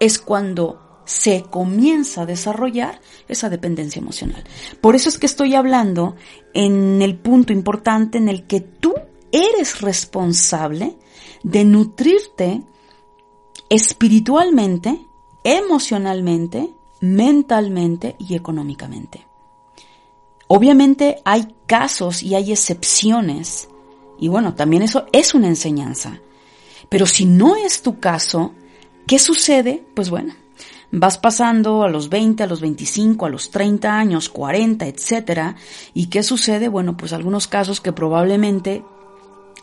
es 0.00 0.18
cuando 0.18 1.02
se 1.06 1.42
comienza 1.42 2.22
a 2.22 2.26
desarrollar 2.26 3.00
esa 3.26 3.48
dependencia 3.48 4.00
emocional. 4.00 4.44
Por 4.82 4.96
eso 4.96 5.08
es 5.08 5.18
que 5.18 5.26
estoy 5.26 5.54
hablando 5.54 6.14
en 6.52 7.00
el 7.00 7.16
punto 7.16 7.54
importante 7.54 8.18
en 8.18 8.28
el 8.28 8.46
que 8.46 8.60
tú 8.60 8.92
eres 9.32 9.80
responsable 9.80 10.96
de 11.42 11.64
nutrirte 11.64 12.62
espiritualmente, 13.70 15.06
emocionalmente, 15.44 16.74
mentalmente 17.00 18.16
y 18.18 18.34
económicamente. 18.34 19.26
Obviamente 20.48 21.22
hay 21.24 21.54
casos 21.66 22.22
y 22.22 22.34
hay 22.34 22.52
excepciones, 22.52 23.68
y 24.18 24.28
bueno, 24.28 24.54
también 24.54 24.82
eso 24.82 25.06
es 25.12 25.34
una 25.34 25.46
enseñanza. 25.46 26.20
Pero 26.88 27.06
si 27.06 27.24
no 27.24 27.54
es 27.54 27.82
tu 27.82 28.00
caso, 28.00 28.52
¿qué 29.06 29.20
sucede? 29.20 29.84
Pues 29.94 30.10
bueno, 30.10 30.34
vas 30.90 31.18
pasando 31.18 31.84
a 31.84 31.88
los 31.88 32.08
20, 32.08 32.42
a 32.42 32.46
los 32.48 32.60
25, 32.60 33.26
a 33.26 33.30
los 33.30 33.50
30 33.50 33.96
años, 33.96 34.28
40, 34.28 34.88
etcétera, 34.88 35.54
y 35.94 36.06
¿qué 36.06 36.24
sucede? 36.24 36.66
Bueno, 36.66 36.96
pues 36.96 37.12
algunos 37.12 37.46
casos 37.46 37.80
que 37.80 37.92
probablemente 37.92 38.84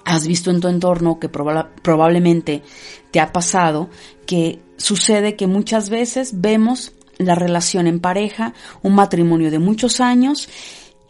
has 0.07 0.25
visto 0.25 0.51
en 0.51 0.61
tu 0.61 0.69
entorno 0.69 1.19
que 1.19 1.27
probablemente 1.27 2.63
te 3.11 3.19
ha 3.19 3.33
pasado, 3.33 3.89
que 4.25 4.61
sucede 4.77 5.35
que 5.35 5.47
muchas 5.47 5.89
veces 5.89 6.39
vemos 6.39 6.93
la 7.17 7.35
relación 7.35 7.87
en 7.87 7.99
pareja, 7.99 8.53
un 8.81 8.95
matrimonio 8.95 9.51
de 9.51 9.59
muchos 9.59 9.99
años, 9.99 10.47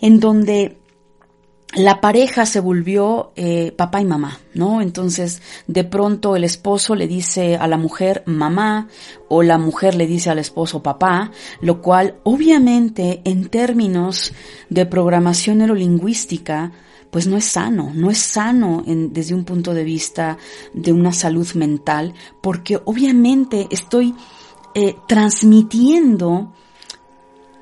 en 0.01 0.19
donde 0.19 0.77
la 1.75 2.01
pareja 2.01 2.47
se 2.47 2.59
volvió 2.59 3.33
eh, 3.35 3.71
papá 3.71 4.01
y 4.01 4.05
mamá, 4.05 4.39
¿no? 4.55 4.81
Entonces, 4.81 5.43
de 5.67 5.83
pronto 5.83 6.35
el 6.35 6.43
esposo 6.43 6.95
le 6.95 7.07
dice 7.07 7.55
a 7.55 7.67
la 7.67 7.77
mujer 7.77 8.23
mamá 8.25 8.87
o 9.29 9.43
la 9.43 9.59
mujer 9.59 9.93
le 9.93 10.07
dice 10.07 10.31
al 10.31 10.39
esposo 10.39 10.81
papá, 10.81 11.31
lo 11.61 11.83
cual 11.83 12.15
obviamente 12.23 13.21
en 13.25 13.49
términos 13.49 14.33
de 14.71 14.87
programación 14.87 15.59
neurolingüística 15.59 16.71
pues 17.11 17.27
no 17.27 17.37
es 17.37 17.45
sano, 17.45 17.91
no 17.93 18.09
es 18.11 18.17
sano 18.17 18.83
desde 18.85 19.33
un 19.33 19.43
punto 19.43 19.73
de 19.73 19.83
vista 19.83 20.37
de 20.73 20.91
una 20.93 21.13
salud 21.13 21.47
mental, 21.53 22.13
porque 22.41 22.79
obviamente 22.85 23.67
estoy 23.71 24.13
eh, 24.75 24.95
transmitiendo 25.07 26.53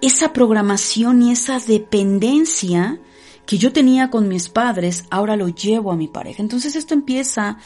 esa 0.01 0.33
programación 0.33 1.21
y 1.21 1.31
esa 1.31 1.59
dependencia 1.59 2.99
que 3.45 3.57
yo 3.57 3.71
tenía 3.71 4.09
con 4.09 4.27
mis 4.27 4.49
padres, 4.49 5.05
ahora 5.09 5.35
lo 5.35 5.47
llevo 5.49 5.91
a 5.91 5.95
mi 5.95 6.07
pareja. 6.07 6.41
Entonces 6.41 6.75
esto 6.75 6.93
empieza 6.93 7.57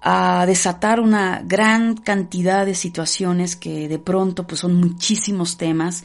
a 0.00 0.44
desatar 0.46 1.00
una 1.00 1.42
gran 1.44 1.96
cantidad 1.96 2.66
de 2.66 2.74
situaciones 2.74 3.54
que 3.54 3.88
de 3.88 3.98
pronto 3.98 4.46
pues 4.46 4.60
son 4.60 4.74
muchísimos 4.74 5.56
temas 5.56 6.04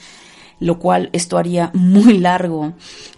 lo 0.59 0.79
cual 0.79 1.09
esto 1.13 1.37
haría 1.37 1.71
muy 1.73 2.17
largo 2.17 2.73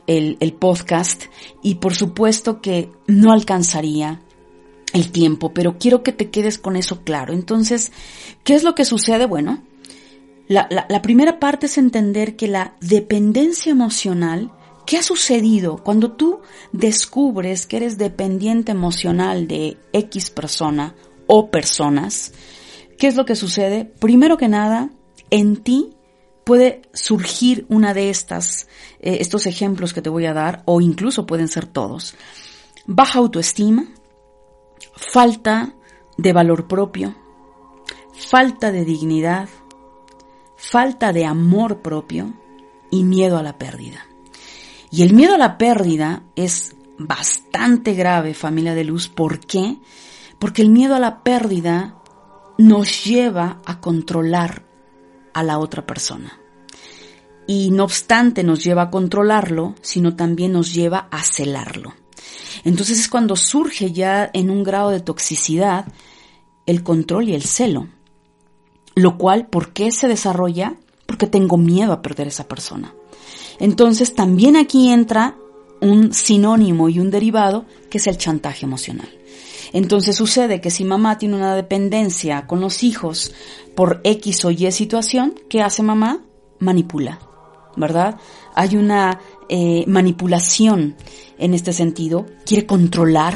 el, 0.08 0.38
el 0.40 0.54
podcast 0.54 1.24
y 1.62 1.76
por 1.76 1.96
supuesto 1.96 2.62
que 2.62 2.90
no 3.08 3.32
alcanzaría 3.32 4.22
el 4.94 5.12
tiempo, 5.12 5.54
pero 5.54 5.78
quiero 5.78 6.04
que 6.04 6.12
te 6.12 6.30
quedes 6.30 6.58
con 6.58 6.76
eso 6.76 7.04
claro. 7.04 7.34
Entonces, 7.34 7.92
¿qué 8.44 8.56
es 8.56 8.64
lo 8.64 8.76
que 8.76 8.86
sucede? 8.86 9.26
Bueno, 9.26 9.64
la, 10.48 10.68
la, 10.72 10.86
la 10.90 11.02
primera 11.02 11.40
parte 11.40 11.68
es 11.68 11.78
entender 11.78 12.36
que 12.36 12.48
la 12.48 12.76
dependencia 12.82 13.72
emocional 13.72 14.52
¿Qué 14.90 14.98
ha 14.98 15.04
sucedido 15.04 15.84
cuando 15.84 16.14
tú 16.14 16.40
descubres 16.72 17.68
que 17.68 17.78
eres 17.78 18.00
dependiente 18.00 18.72
emocional 18.72 19.48
de 19.48 19.78
X 19.94 20.32
persona 20.32 20.96
o 21.28 21.52
personas? 21.52 22.34
¿Qué 22.98 23.06
es 23.06 23.16
lo 23.16 23.24
que 23.24 23.36
sucede? 23.36 23.86
Primero 23.86 24.38
que 24.38 24.48
nada, 24.48 24.90
en 25.30 25.58
ti 25.58 25.92
puede 26.50 26.82
surgir 26.96 27.68
una 27.70 27.94
de 27.94 28.10
estas, 28.10 28.68
eh, 29.02 29.18
estos 29.20 29.46
ejemplos 29.46 29.94
que 29.94 30.02
te 30.02 30.10
voy 30.10 30.26
a 30.26 30.34
dar, 30.34 30.64
o 30.66 30.82
incluso 30.82 31.28
pueden 31.28 31.48
ser 31.48 31.68
todos. 31.68 32.16
Baja 32.88 33.20
autoestima, 33.20 33.86
falta 34.96 35.76
de 36.18 36.34
valor 36.34 36.68
propio, 36.68 37.14
falta 38.18 38.72
de 38.72 38.84
dignidad, 38.84 39.48
falta 40.58 41.14
de 41.14 41.24
amor 41.24 41.84
propio 41.84 42.34
y 42.90 43.04
miedo 43.04 43.38
a 43.38 43.44
la 43.44 43.60
pérdida. 43.60 44.08
Y 44.90 45.04
el 45.04 45.14
miedo 45.14 45.36
a 45.36 45.38
la 45.38 45.60
pérdida 45.60 46.24
es 46.36 46.76
bastante 46.98 47.94
grave, 47.94 48.34
familia 48.34 48.74
de 48.74 48.86
luz. 48.86 49.08
¿Por 49.08 49.40
qué? 49.40 49.78
Porque 50.40 50.64
el 50.64 50.72
miedo 50.72 50.96
a 50.96 51.00
la 51.00 51.22
pérdida 51.22 52.02
nos 52.58 53.06
lleva 53.06 53.62
a 53.68 53.80
controlar 53.80 54.66
a 55.36 55.44
la 55.44 55.60
otra 55.60 55.86
persona. 55.86 56.39
Y 57.50 57.72
no 57.72 57.86
obstante 57.86 58.44
nos 58.44 58.64
lleva 58.64 58.84
a 58.84 58.90
controlarlo, 58.92 59.74
sino 59.82 60.16
también 60.16 60.52
nos 60.52 60.72
lleva 60.72 61.08
a 61.10 61.24
celarlo. 61.24 61.96
Entonces 62.64 63.00
es 63.00 63.08
cuando 63.08 63.36
surge 63.36 63.92
ya 63.92 64.30
en 64.34 64.52
un 64.52 64.64
grado 64.64 64.92
de 64.92 65.00
toxicidad 65.00 65.88
el 66.68 66.84
control 66.84 67.30
y 67.30 67.34
el 67.34 67.42
celo. 67.42 67.88
Lo 68.94 69.18
cual, 69.18 69.48
¿por 69.48 69.74
qué 69.74 69.92
se 69.92 70.08
desarrolla? 70.08 70.76
Porque 71.08 71.26
tengo 71.26 71.58
miedo 71.58 71.92
a 71.92 72.04
perder 72.04 72.28
a 72.28 72.30
esa 72.30 72.48
persona. 72.48 72.94
Entonces 73.58 74.14
también 74.14 74.56
aquí 74.56 74.92
entra 74.92 75.36
un 75.82 76.14
sinónimo 76.14 76.88
y 76.88 77.00
un 77.00 77.10
derivado 77.10 77.66
que 77.90 77.98
es 77.98 78.06
el 78.06 78.20
chantaje 78.20 78.68
emocional. 78.68 79.10
Entonces 79.74 80.16
sucede 80.16 80.62
que 80.62 80.70
si 80.70 80.84
mamá 80.84 81.18
tiene 81.18 81.36
una 81.36 81.56
dependencia 81.56 82.46
con 82.46 82.62
los 82.62 82.84
hijos 82.84 83.34
por 83.74 84.02
X 84.04 84.46
o 84.46 84.52
Y 84.52 84.72
situación, 84.72 85.34
¿qué 85.50 85.64
hace 85.64 85.82
mamá? 85.82 86.22
Manipula, 86.60 87.20
¿verdad? 87.76 88.18
Hay 88.56 88.76
una 88.76 89.20
eh, 89.48 89.84
manipulación 89.88 90.96
en 91.38 91.54
este 91.54 91.74
sentido, 91.74 92.26
quiere 92.46 92.66
controlar 92.66 93.36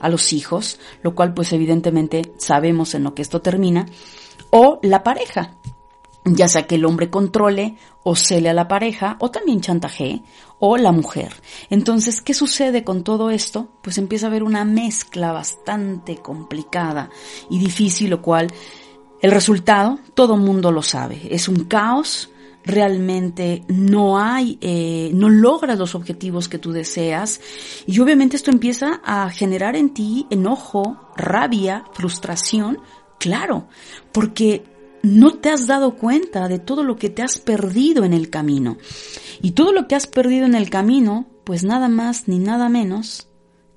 a 0.00 0.08
los 0.08 0.32
hijos, 0.32 0.78
lo 1.02 1.14
cual 1.14 1.32
pues 1.32 1.52
evidentemente 1.52 2.32
sabemos 2.36 2.94
en 2.94 3.04
lo 3.04 3.14
que 3.14 3.22
esto 3.22 3.40
termina, 3.40 3.86
o 4.50 4.78
la 4.82 5.02
pareja, 5.02 5.56
ya 6.24 6.48
sea 6.48 6.66
que 6.66 6.76
el 6.76 6.84
hombre 6.84 7.10
controle 7.10 7.76
o 8.02 8.16
cele 8.16 8.50
a 8.50 8.54
la 8.54 8.68
pareja, 8.68 9.16
o 9.20 9.30
también 9.30 9.60
chantaje, 9.60 10.22
o 10.58 10.76
la 10.76 10.92
mujer. 10.92 11.32
Entonces, 11.70 12.20
¿qué 12.20 12.34
sucede 12.34 12.84
con 12.84 13.02
todo 13.02 13.30
esto? 13.30 13.68
Pues 13.82 13.98
empieza 13.98 14.26
a 14.26 14.28
haber 14.30 14.42
una 14.42 14.64
mezcla 14.64 15.32
bastante 15.32 16.16
complicada 16.16 17.10
y 17.50 17.58
difícil, 17.58 18.10
lo 18.10 18.22
cual 18.22 18.52
el 19.22 19.30
resultado 19.30 19.98
todo 20.14 20.36
mundo 20.36 20.70
lo 20.70 20.82
sabe. 20.82 21.20
Es 21.30 21.48
un 21.48 21.64
caos, 21.64 22.30
realmente 22.64 23.62
no 23.68 24.18
hay, 24.18 24.58
eh, 24.60 25.10
no 25.14 25.28
logras 25.28 25.78
los 25.78 25.94
objetivos 25.94 26.48
que 26.48 26.58
tú 26.58 26.72
deseas 26.72 27.40
y 27.86 28.00
obviamente 28.00 28.36
esto 28.36 28.50
empieza 28.50 29.00
a 29.04 29.30
generar 29.30 29.76
en 29.76 29.92
ti 29.92 30.26
enojo, 30.30 31.10
rabia, 31.16 31.84
frustración, 31.92 32.78
claro, 33.18 33.68
porque 34.12 34.64
no 35.02 35.34
te 35.34 35.50
has 35.50 35.66
dado 35.66 35.96
cuenta 35.96 36.48
de 36.48 36.58
todo 36.58 36.82
lo 36.82 36.96
que 36.96 37.10
te 37.10 37.22
has 37.22 37.38
perdido 37.38 38.04
en 38.04 38.14
el 38.14 38.30
camino. 38.30 38.78
Y 39.42 39.50
todo 39.50 39.72
lo 39.72 39.86
que 39.86 39.94
has 39.94 40.06
perdido 40.06 40.46
en 40.46 40.54
el 40.54 40.70
camino, 40.70 41.26
pues 41.44 41.62
nada 41.62 41.88
más 41.88 42.26
ni 42.26 42.38
nada 42.38 42.70
menos 42.70 43.28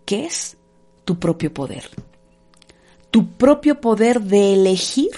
que 0.06 0.26
es 0.26 0.56
tu 1.04 1.20
propio 1.20 1.54
poder. 1.54 1.90
Tu 3.12 3.32
propio 3.32 3.82
poder 3.82 4.22
de 4.22 4.54
elegir 4.54 5.12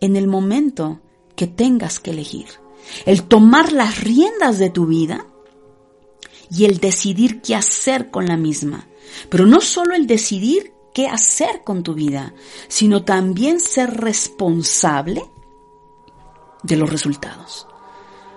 en 0.00 0.16
el 0.16 0.26
momento 0.26 1.00
que 1.36 1.46
tengas 1.46 2.00
que 2.00 2.12
elegir. 2.12 2.63
El 3.06 3.24
tomar 3.24 3.72
las 3.72 4.00
riendas 4.02 4.58
de 4.58 4.70
tu 4.70 4.86
vida 4.86 5.26
y 6.50 6.64
el 6.64 6.78
decidir 6.78 7.40
qué 7.40 7.54
hacer 7.54 8.10
con 8.10 8.26
la 8.26 8.36
misma. 8.36 8.88
Pero 9.28 9.46
no 9.46 9.60
solo 9.60 9.94
el 9.94 10.06
decidir 10.06 10.72
qué 10.94 11.08
hacer 11.08 11.62
con 11.64 11.82
tu 11.82 11.94
vida, 11.94 12.34
sino 12.68 13.04
también 13.04 13.60
ser 13.60 14.00
responsable 14.00 15.24
de 16.62 16.76
los 16.76 16.90
resultados. 16.90 17.66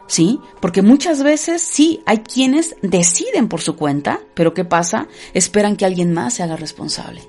¿Sí? 0.08 0.40
Porque 0.62 0.82
muchas 0.82 1.22
veces 1.22 1.62
sí, 1.62 2.02
hay 2.06 2.20
quienes 2.20 2.76
deciden 2.82 3.50
por 3.50 3.62
su 3.62 3.76
cuenta, 3.76 4.22
pero 4.34 4.54
¿qué 4.54 4.64
pasa? 4.64 5.08
Esperan 5.34 5.76
que 5.76 5.86
alguien 5.86 6.14
más 6.14 6.36
se 6.36 6.44
haga 6.44 6.56
responsable. 6.56 7.22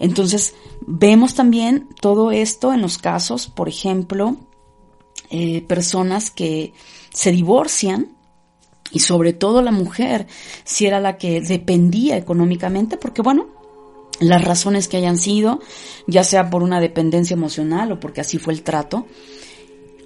Entonces, 0.00 0.54
vemos 0.80 1.34
también 1.34 1.88
todo 2.00 2.32
esto 2.32 2.72
en 2.72 2.82
los 2.82 2.98
casos, 2.98 3.46
por 3.46 3.68
ejemplo, 3.68 4.36
eh, 5.30 5.62
personas 5.62 6.30
que 6.30 6.72
se 7.12 7.32
divorcian 7.32 8.16
y 8.92 9.00
sobre 9.00 9.32
todo 9.32 9.62
la 9.62 9.70
mujer, 9.70 10.26
si 10.64 10.86
era 10.86 11.00
la 11.00 11.16
que 11.16 11.40
dependía 11.40 12.16
económicamente, 12.16 12.96
porque 12.96 13.22
bueno, 13.22 13.48
las 14.20 14.44
razones 14.44 14.88
que 14.88 14.96
hayan 14.96 15.16
sido, 15.16 15.60
ya 16.06 16.24
sea 16.24 16.50
por 16.50 16.62
una 16.62 16.80
dependencia 16.80 17.34
emocional 17.34 17.92
o 17.92 18.00
porque 18.00 18.20
así 18.20 18.38
fue 18.38 18.52
el 18.52 18.62
trato, 18.62 19.06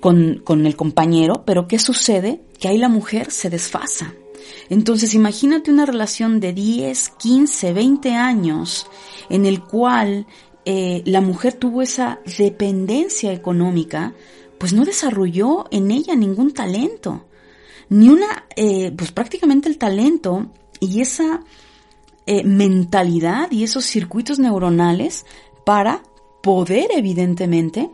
con, 0.04 0.66
el 0.66 0.76
compañero, 0.76 1.44
pero 1.46 1.66
¿qué 1.66 1.78
sucede? 1.78 2.42
Que 2.60 2.68
ahí 2.68 2.76
la 2.76 2.90
mujer 2.90 3.30
se 3.30 3.48
desfasa. 3.48 4.12
Entonces 4.68 5.14
imagínate 5.14 5.70
una 5.70 5.86
relación 5.86 6.40
de 6.40 6.52
10, 6.52 7.08
15, 7.08 7.72
20 7.72 8.10
años 8.12 8.86
en 9.30 9.46
el 9.46 9.62
cual 9.62 10.26
eh, 10.66 11.02
la 11.06 11.22
mujer 11.22 11.54
tuvo 11.54 11.80
esa 11.80 12.20
dependencia 12.36 13.32
económica, 13.32 14.12
pues 14.58 14.72
no 14.72 14.84
desarrolló 14.84 15.66
en 15.70 15.90
ella 15.90 16.14
ningún 16.14 16.52
talento, 16.52 17.26
ni 17.88 18.08
una, 18.08 18.46
eh, 18.56 18.92
pues 18.96 19.12
prácticamente 19.12 19.68
el 19.68 19.78
talento 19.78 20.50
y 20.80 21.00
esa 21.00 21.42
eh, 22.26 22.44
mentalidad 22.44 23.50
y 23.50 23.64
esos 23.64 23.84
circuitos 23.84 24.38
neuronales 24.38 25.26
para 25.64 26.02
poder 26.42 26.88
evidentemente 26.94 27.90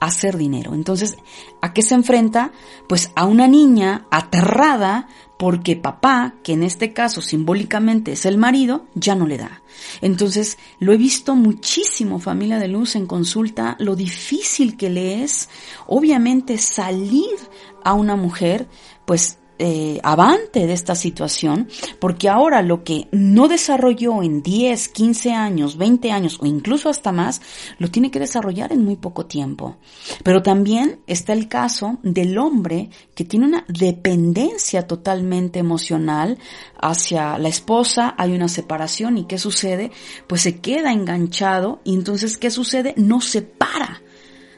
hacer 0.00 0.36
dinero. 0.36 0.74
Entonces, 0.74 1.16
¿a 1.60 1.72
qué 1.72 1.82
se 1.82 1.94
enfrenta? 1.94 2.52
Pues 2.88 3.10
a 3.14 3.24
una 3.24 3.48
niña 3.48 4.06
aterrada 4.10 5.08
porque 5.38 5.76
papá, 5.76 6.34
que 6.42 6.52
en 6.52 6.64
este 6.64 6.92
caso 6.92 7.22
simbólicamente 7.22 8.12
es 8.12 8.26
el 8.26 8.36
marido, 8.36 8.86
ya 8.94 9.14
no 9.14 9.26
le 9.26 9.38
da. 9.38 9.62
Entonces, 10.00 10.58
lo 10.80 10.92
he 10.92 10.96
visto 10.96 11.36
muchísimo, 11.36 12.18
familia 12.18 12.58
de 12.58 12.68
luz, 12.68 12.96
en 12.96 13.06
consulta, 13.06 13.76
lo 13.78 13.94
difícil 13.94 14.76
que 14.76 14.90
le 14.90 15.22
es, 15.22 15.48
obviamente, 15.86 16.58
salir 16.58 17.36
a 17.84 17.94
una 17.94 18.16
mujer, 18.16 18.66
pues 19.04 19.38
eh, 19.58 19.98
avante 20.02 20.66
de 20.66 20.72
esta 20.72 20.94
situación, 20.94 21.68
porque 21.98 22.28
ahora 22.28 22.62
lo 22.62 22.84
que 22.84 23.08
no 23.12 23.48
desarrolló 23.48 24.22
en 24.22 24.42
10, 24.42 24.88
15 24.88 25.32
años, 25.32 25.76
20 25.76 26.12
años 26.12 26.38
o 26.40 26.46
incluso 26.46 26.88
hasta 26.88 27.12
más, 27.12 27.42
lo 27.78 27.90
tiene 27.90 28.10
que 28.10 28.20
desarrollar 28.20 28.72
en 28.72 28.84
muy 28.84 28.96
poco 28.96 29.26
tiempo. 29.26 29.76
Pero 30.22 30.42
también 30.42 31.00
está 31.06 31.32
el 31.32 31.48
caso 31.48 31.98
del 32.02 32.38
hombre 32.38 32.90
que 33.14 33.24
tiene 33.24 33.46
una 33.46 33.64
dependencia 33.68 34.86
totalmente 34.86 35.58
emocional 35.58 36.38
hacia 36.80 37.38
la 37.38 37.48
esposa, 37.48 38.14
hay 38.16 38.32
una 38.34 38.48
separación 38.48 39.18
y 39.18 39.24
¿qué 39.24 39.38
sucede? 39.38 39.90
Pues 40.26 40.42
se 40.42 40.60
queda 40.60 40.92
enganchado 40.92 41.80
y 41.84 41.94
entonces 41.94 42.36
¿qué 42.36 42.50
sucede? 42.50 42.94
No 42.96 43.20
se 43.20 43.42
para 43.42 44.02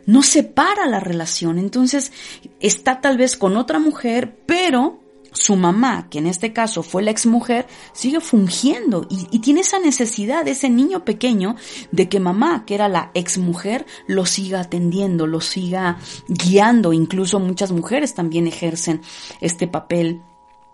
no 0.07 0.23
separa 0.23 0.87
la 0.87 1.01
relación. 1.01 1.59
Entonces 1.59 2.13
está 2.61 3.01
tal 3.01 3.19
vez 3.19 3.37
con 3.37 3.57
otra 3.57 3.79
mujer, 3.79 4.39
pero 4.47 5.01
su 5.33 5.57
mamá, 5.57 6.09
que 6.11 6.19
en 6.19 6.27
este 6.27 6.53
caso 6.53 6.83
fue 6.83 7.03
la 7.03 7.11
exmujer, 7.11 7.67
sigue 7.93 8.21
fungiendo 8.21 9.07
y, 9.09 9.39
tiene 9.39 9.61
esa 9.61 9.79
necesidad, 9.79 10.47
ese 10.49 10.69
niño 10.69 11.05
pequeño, 11.05 11.57
de 11.93 12.09
que 12.09 12.21
mamá, 12.21 12.65
que 12.67 12.75
era 12.75 12.89
la 12.89 13.11
exmujer, 13.15 13.87
lo 14.07 14.27
siga 14.27 14.61
atendiendo, 14.61 15.27
lo 15.27 15.41
siga 15.41 15.99
guiando. 16.29 16.93
Incluso 16.93 17.39
muchas 17.39 17.73
mujeres 17.73 18.15
también 18.15 18.47
ejercen 18.47 19.03
este 19.41 19.69
papel 19.69 20.21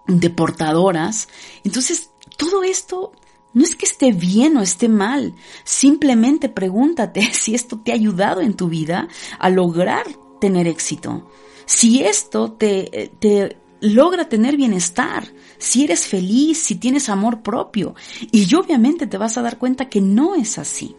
de 0.07 0.31
portadoras. 0.31 1.29
Entonces, 1.65 2.11
todo 2.37 2.62
esto 2.62 3.12
no 3.57 3.64
es 3.64 3.75
que 3.75 3.87
esté 3.87 4.12
bien 4.12 4.59
o 4.59 4.62
esté 4.62 4.87
mal, 4.87 5.35
simplemente 5.64 6.51
pregúntate 6.51 7.23
si 7.33 7.55
esto 7.55 7.79
te 7.79 7.90
ha 7.90 7.95
ayudado 7.95 8.42
en 8.42 8.53
tu 8.53 8.69
vida 8.69 9.09
a 9.38 9.49
lograr 9.49 10.05
tener 10.42 10.66
éxito. 10.66 11.31
Si 11.64 12.03
esto 12.03 12.53
te, 12.53 13.11
te 13.19 13.57
logra 13.81 14.29
tener 14.29 14.59
bienestar, 14.59 15.33
si 15.57 15.85
eres 15.85 16.07
feliz, 16.07 16.59
si 16.59 16.75
tienes 16.75 17.09
amor 17.09 17.40
propio. 17.40 17.95
Y 18.31 18.55
obviamente 18.55 19.07
te 19.07 19.16
vas 19.16 19.38
a 19.38 19.42
dar 19.42 19.57
cuenta 19.57 19.88
que 19.88 20.03
no 20.03 20.35
es 20.35 20.59
así. 20.59 20.95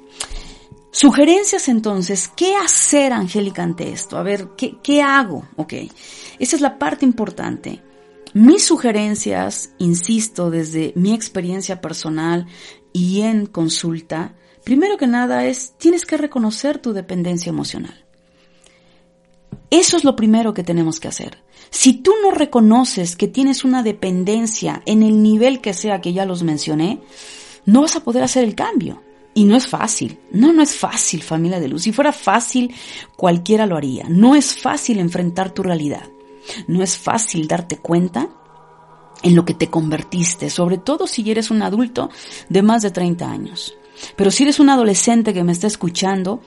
Sugerencias 0.89 1.70
entonces, 1.70 2.28
¿qué 2.36 2.56
hacer, 2.56 3.13
Angélica, 3.13 3.62
ante 3.62 3.91
esto? 3.91 4.17
A 4.17 4.24
ver, 4.24 4.50
¿qué, 4.58 4.78
qué 4.82 5.04
hago? 5.04 5.48
Ok, 5.58 5.74
esa 6.39 6.56
es 6.56 6.62
la 6.63 6.80
parte 6.80 7.06
importante. 7.06 7.84
Mis 8.38 8.65
sugerencias, 8.65 9.71
insisto, 9.80 10.52
desde 10.52 10.93
mi 10.95 11.12
experiencia 11.15 11.82
personal 11.82 12.45
y 12.93 13.21
en 13.21 13.47
consulta, 13.47 14.36
primero 14.63 14.95
que 14.95 15.08
nada 15.08 15.47
es, 15.47 15.73
tienes 15.80 16.06
que 16.06 16.17
reconocer 16.17 16.78
tu 16.78 16.93
dependencia 16.93 17.50
emocional. 17.50 18.06
Eso 19.71 19.97
es 19.97 20.04
lo 20.04 20.15
primero 20.15 20.54
que 20.54 20.62
tenemos 20.62 21.00
que 21.00 21.08
hacer. 21.08 21.39
Si 21.71 21.93
tú 21.93 22.13
no 22.21 22.30
reconoces 22.30 23.15
que 23.15 23.28
tienes 23.28 23.63
una 23.65 23.82
dependencia 23.82 24.84
en 24.86 25.02
el 25.02 25.23
nivel 25.23 25.60
que 25.60 25.73
sea 25.73 26.00
que 26.00 26.13
ya 26.13 26.28
los 26.28 26.43
mencioné, 26.43 27.02
no 27.65 27.82
vas 27.82 27.95
a 27.95 28.04
poder 28.04 28.21
hacer 28.21 28.43
el 28.43 28.54
cambio. 28.54 29.02
Y 29.34 29.45
no 29.45 29.56
es 29.56 29.65
fácil. 29.65 30.19
No, 30.30 30.54
no 30.54 30.62
es 30.62 30.76
fácil, 30.76 31.23
familia 31.23 31.60
de 31.60 31.69
luz. 31.69 31.82
Si 31.82 31.91
fuera 31.91 32.13
fácil, 32.13 32.71
cualquiera 33.15 33.65
lo 33.65 33.78
haría. 33.78 34.06
No 34.08 34.36
es 34.36 34.56
fácil 34.56 35.00
enfrentar 35.00 35.56
tu 35.56 35.63
realidad. 35.63 36.08
No 36.68 36.84
es 36.84 36.98
fácil 36.98 37.48
darte 37.48 37.78
cuenta 37.78 38.30
en 39.24 39.36
lo 39.36 39.46
que 39.46 39.54
te 39.54 39.70
convertiste, 39.70 40.50
sobre 40.50 40.78
todo 40.78 41.08
si 41.08 41.30
eres 41.30 41.52
un 41.52 41.62
adulto 41.62 42.10
de 42.50 42.62
más 42.62 42.82
de 42.84 42.92
30 42.92 43.30
años. 43.30 43.76
Pero 44.16 44.32
si 44.32 44.44
eres 44.44 44.60
un 44.60 44.70
adolescente 44.70 45.34
que 45.34 45.44
me 45.44 45.52
está 45.52 45.68
escuchando, 45.68 46.42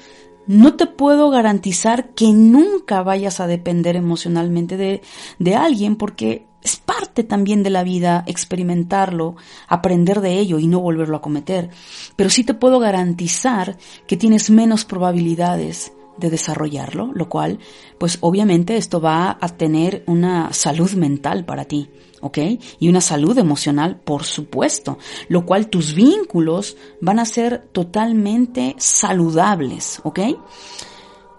no 0.47 0.75
te 0.75 0.87
puedo 0.87 1.31
garantizar 1.31 2.11
que 2.15 2.33
nunca 2.33 3.03
vayas 3.03 3.41
a 3.41 3.47
depender 3.47 3.97
emocionalmente 3.97 4.77
de, 4.77 5.03
de 5.39 5.55
alguien 5.57 5.97
porque 5.97 6.47
es 6.63 6.77
parte 6.77 7.25
también 7.25 7.63
de 7.63 7.71
la 7.71 7.83
vida 7.83 8.23
experimentarlo, 8.27 9.37
aprender 9.67 10.21
de 10.21 10.39
ello 10.39 10.59
y 10.59 10.67
no 10.67 10.81
volverlo 10.81 11.17
a 11.17 11.23
cometer. 11.23 11.71
Pero 12.17 12.31
sí 12.31 12.45
te 12.45 12.55
puedo 12.55 12.79
garantizar 12.79 13.79
que 14.07 14.17
tienes 14.17 14.51
menos 14.51 14.85
probabilidades 14.85 15.93
de 16.21 16.31
desarrollarlo, 16.31 17.11
lo 17.15 17.29
cual, 17.29 17.59
pues 17.99 18.19
obviamente 18.21 18.77
esto 18.77 19.01
va 19.01 19.39
a 19.41 19.49
tener 19.49 20.05
una 20.07 20.53
salud 20.53 20.93
mental 20.93 21.45
para 21.45 21.65
ti, 21.65 21.89
¿ok? 22.21 22.39
Y 22.79 22.89
una 22.89 23.01
salud 23.01 23.37
emocional, 23.39 23.99
por 23.99 24.25
supuesto, 24.25 24.99
lo 25.29 25.45
cual 25.45 25.69
tus 25.69 25.95
vínculos 25.95 26.77
van 27.01 27.19
a 27.19 27.25
ser 27.25 27.69
totalmente 27.73 28.77
saludables, 28.79 30.01
¿ok? 30.05 30.21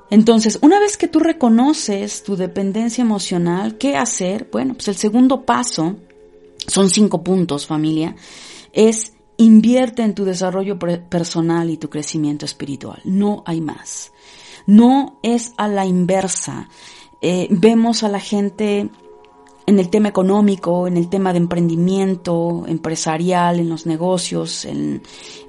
Entonces, 0.09 0.59
una 0.61 0.77
vez 0.79 0.97
que 0.97 1.07
tú 1.07 1.19
reconoces 1.19 2.23
tu 2.23 2.35
dependencia 2.35 3.01
emocional, 3.01 3.77
¿qué 3.77 3.95
hacer? 3.95 4.49
Bueno, 4.51 4.73
pues 4.73 4.89
el 4.89 4.97
segundo 4.97 5.45
paso, 5.45 5.95
son 6.67 6.89
cinco 6.89 7.23
puntos 7.23 7.65
familia, 7.65 8.15
es 8.73 9.13
invierte 9.37 10.03
en 10.03 10.13
tu 10.13 10.25
desarrollo 10.25 10.77
personal 10.77 11.69
y 11.69 11.77
tu 11.77 11.89
crecimiento 11.89 12.45
espiritual. 12.45 13.01
No 13.05 13.43
hay 13.45 13.61
más. 13.61 14.11
No 14.71 15.17
es 15.21 15.53
a 15.57 15.67
la 15.67 15.86
inversa. 15.86 16.69
Eh, 17.19 17.47
vemos 17.49 18.03
a 18.03 18.07
la 18.07 18.21
gente 18.21 18.89
en 19.65 19.79
el 19.79 19.89
tema 19.89 20.07
económico, 20.07 20.88
en 20.88 20.95
el 20.95 21.10
tema 21.10 21.34
de 21.34 21.39
emprendimiento 21.39 22.63
empresarial, 22.65 23.60
en 23.60 23.67
los 23.67 23.86
negocios, 23.86 24.63
en, 24.63 25.01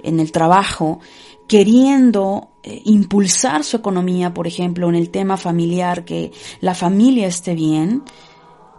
el 0.03 0.33
trabajo, 0.33 0.99
queriendo 1.47 2.49
eh, 2.65 2.83
impulsar 2.85 3.63
su 3.63 3.77
economía, 3.77 4.35
por 4.35 4.49
ejemplo, 4.49 4.89
en 4.89 4.97
el 4.97 5.11
tema 5.11 5.37
familiar, 5.37 6.05
que 6.05 6.33
la 6.61 6.75
familia 6.75 7.29
esté 7.29 7.55
bien, 7.55 8.03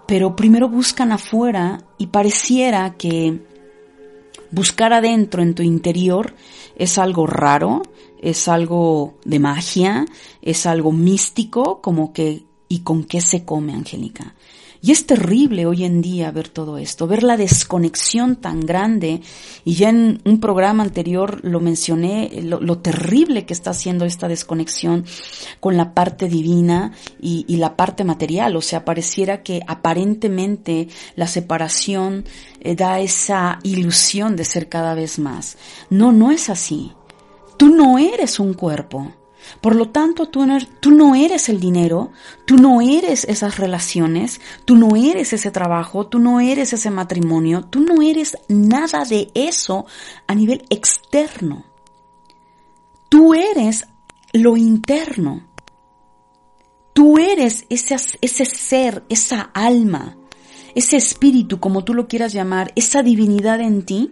pero 0.09 0.35
primero 0.35 0.67
buscan 0.67 1.13
afuera 1.13 1.85
y 1.97 2.07
pareciera 2.07 2.95
que 2.95 3.39
buscar 4.51 4.91
adentro 4.91 5.41
en 5.41 5.55
tu 5.55 5.63
interior 5.63 6.35
es 6.75 6.97
algo 6.97 7.27
raro, 7.27 7.81
es 8.23 8.47
algo 8.47 9.15
de 9.25 9.39
magia, 9.39 10.05
es 10.41 10.65
algo 10.65 10.91
místico, 10.91 11.81
como 11.81 12.13
que, 12.13 12.43
¿y 12.69 12.79
con 12.79 13.03
qué 13.03 13.21
se 13.21 13.43
come, 13.43 13.73
Angélica? 13.73 14.33
Y 14.85 14.91
es 14.91 15.05
terrible 15.05 15.65
hoy 15.65 15.85
en 15.85 16.01
día 16.01 16.29
ver 16.31 16.49
todo 16.49 16.77
esto, 16.77 17.07
ver 17.07 17.23
la 17.23 17.37
desconexión 17.37 18.35
tan 18.35 18.59
grande. 18.59 19.21
Y 19.63 19.75
ya 19.75 19.87
en 19.87 20.21
un 20.25 20.41
programa 20.41 20.83
anterior 20.83 21.39
lo 21.41 21.61
mencioné, 21.61 22.41
lo, 22.43 22.77
terrible 22.79 23.45
que 23.45 23.53
está 23.53 23.69
haciendo 23.69 24.03
esta 24.03 24.27
desconexión 24.27 25.05
con 25.61 25.77
la 25.77 25.93
parte 25.93 26.27
divina 26.27 26.91
y, 27.21 27.45
y, 27.47 27.55
la 27.57 27.77
parte 27.77 28.03
material. 28.03 28.57
O 28.57 28.61
sea, 28.61 28.83
pareciera 28.83 29.41
que 29.41 29.61
aparentemente 29.67 30.89
la 31.15 31.27
separación 31.27 32.25
eh, 32.59 32.75
da 32.75 32.99
esa 32.99 33.59
ilusión 33.63 34.35
de 34.35 34.43
ser 34.43 34.67
cada 34.67 34.95
vez 34.95 35.17
más. 35.17 35.57
No, 35.89 36.11
no 36.11 36.29
es 36.29 36.49
así. 36.49 36.91
No 37.73 37.97
eres 37.97 38.39
un 38.39 38.53
cuerpo. 38.53 39.11
Por 39.61 39.75
lo 39.75 39.89
tanto, 39.89 40.27
tú 40.27 40.45
no, 40.45 40.57
tú 40.79 40.91
no, 40.91 41.15
eres 41.15 41.49
el 41.49 41.59
dinero, 41.59 42.11
tú 42.45 42.55
no 42.55 42.81
eres 42.81 43.25
esas 43.25 43.57
relaciones, 43.57 44.39
tú 44.65 44.75
no 44.75 44.95
eres 44.95 45.33
ese 45.33 45.51
trabajo, 45.51 46.07
tú 46.07 46.19
no 46.19 46.39
eres 46.39 46.73
ese 46.73 46.89
matrimonio, 46.89 47.65
tú 47.65 47.81
no 47.81 48.01
eres 48.01 48.37
nada 48.47 49.03
de 49.05 49.29
eso 49.33 49.85
a 50.27 50.35
nivel 50.35 50.63
externo. 50.69 51.65
Tú 53.09 53.33
eres 53.33 53.87
lo 54.31 54.57
interno. 54.57 55.47
Tú 56.93 57.17
eres 57.17 57.65
ese, 57.69 57.95
ese 58.21 58.45
ser, 58.45 59.03
esa 59.09 59.41
alma, 59.53 60.15
ese 60.75 60.97
espíritu, 60.97 61.59
como 61.59 61.83
tú 61.83 61.93
lo 61.93 62.07
quieras 62.07 62.33
llamar, 62.33 62.71
esa 62.75 63.01
divinidad 63.01 63.61
en 63.61 63.83
ti 63.83 64.11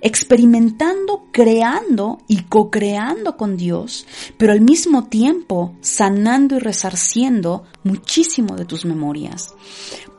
experimentando, 0.00 1.26
creando 1.32 2.18
y 2.26 2.42
co-creando 2.42 3.36
con 3.36 3.56
Dios, 3.56 4.06
pero 4.36 4.52
al 4.52 4.60
mismo 4.60 5.08
tiempo 5.08 5.74
sanando 5.80 6.56
y 6.56 6.58
resarciendo 6.58 7.64
muchísimo 7.84 8.56
de 8.56 8.64
tus 8.64 8.84
memorias. 8.84 9.54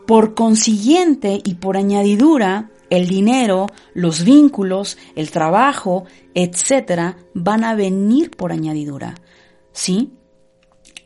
Por 0.05 0.33
consiguiente 0.33 1.41
y 1.43 1.55
por 1.55 1.77
añadidura, 1.77 2.71
el 2.89 3.07
dinero, 3.07 3.67
los 3.93 4.23
vínculos, 4.23 4.97
el 5.15 5.31
trabajo, 5.31 6.03
etcétera, 6.33 7.17
van 7.33 7.63
a 7.63 7.75
venir 7.75 8.31
por 8.31 8.51
añadidura. 8.51 9.15
¿Sí? 9.71 10.11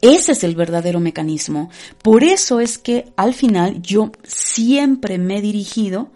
Ese 0.02 0.34
es 0.34 0.44
el 0.44 0.56
verdadero 0.56 1.00
mecanismo. 1.00 1.70
Por 2.02 2.24
eso 2.24 2.60
es 2.60 2.78
que 2.78 3.12
al 3.16 3.34
final 3.34 3.82
yo 3.82 4.12
siempre 4.24 5.18
me 5.18 5.38
he 5.38 5.42
dirigido 5.42 6.12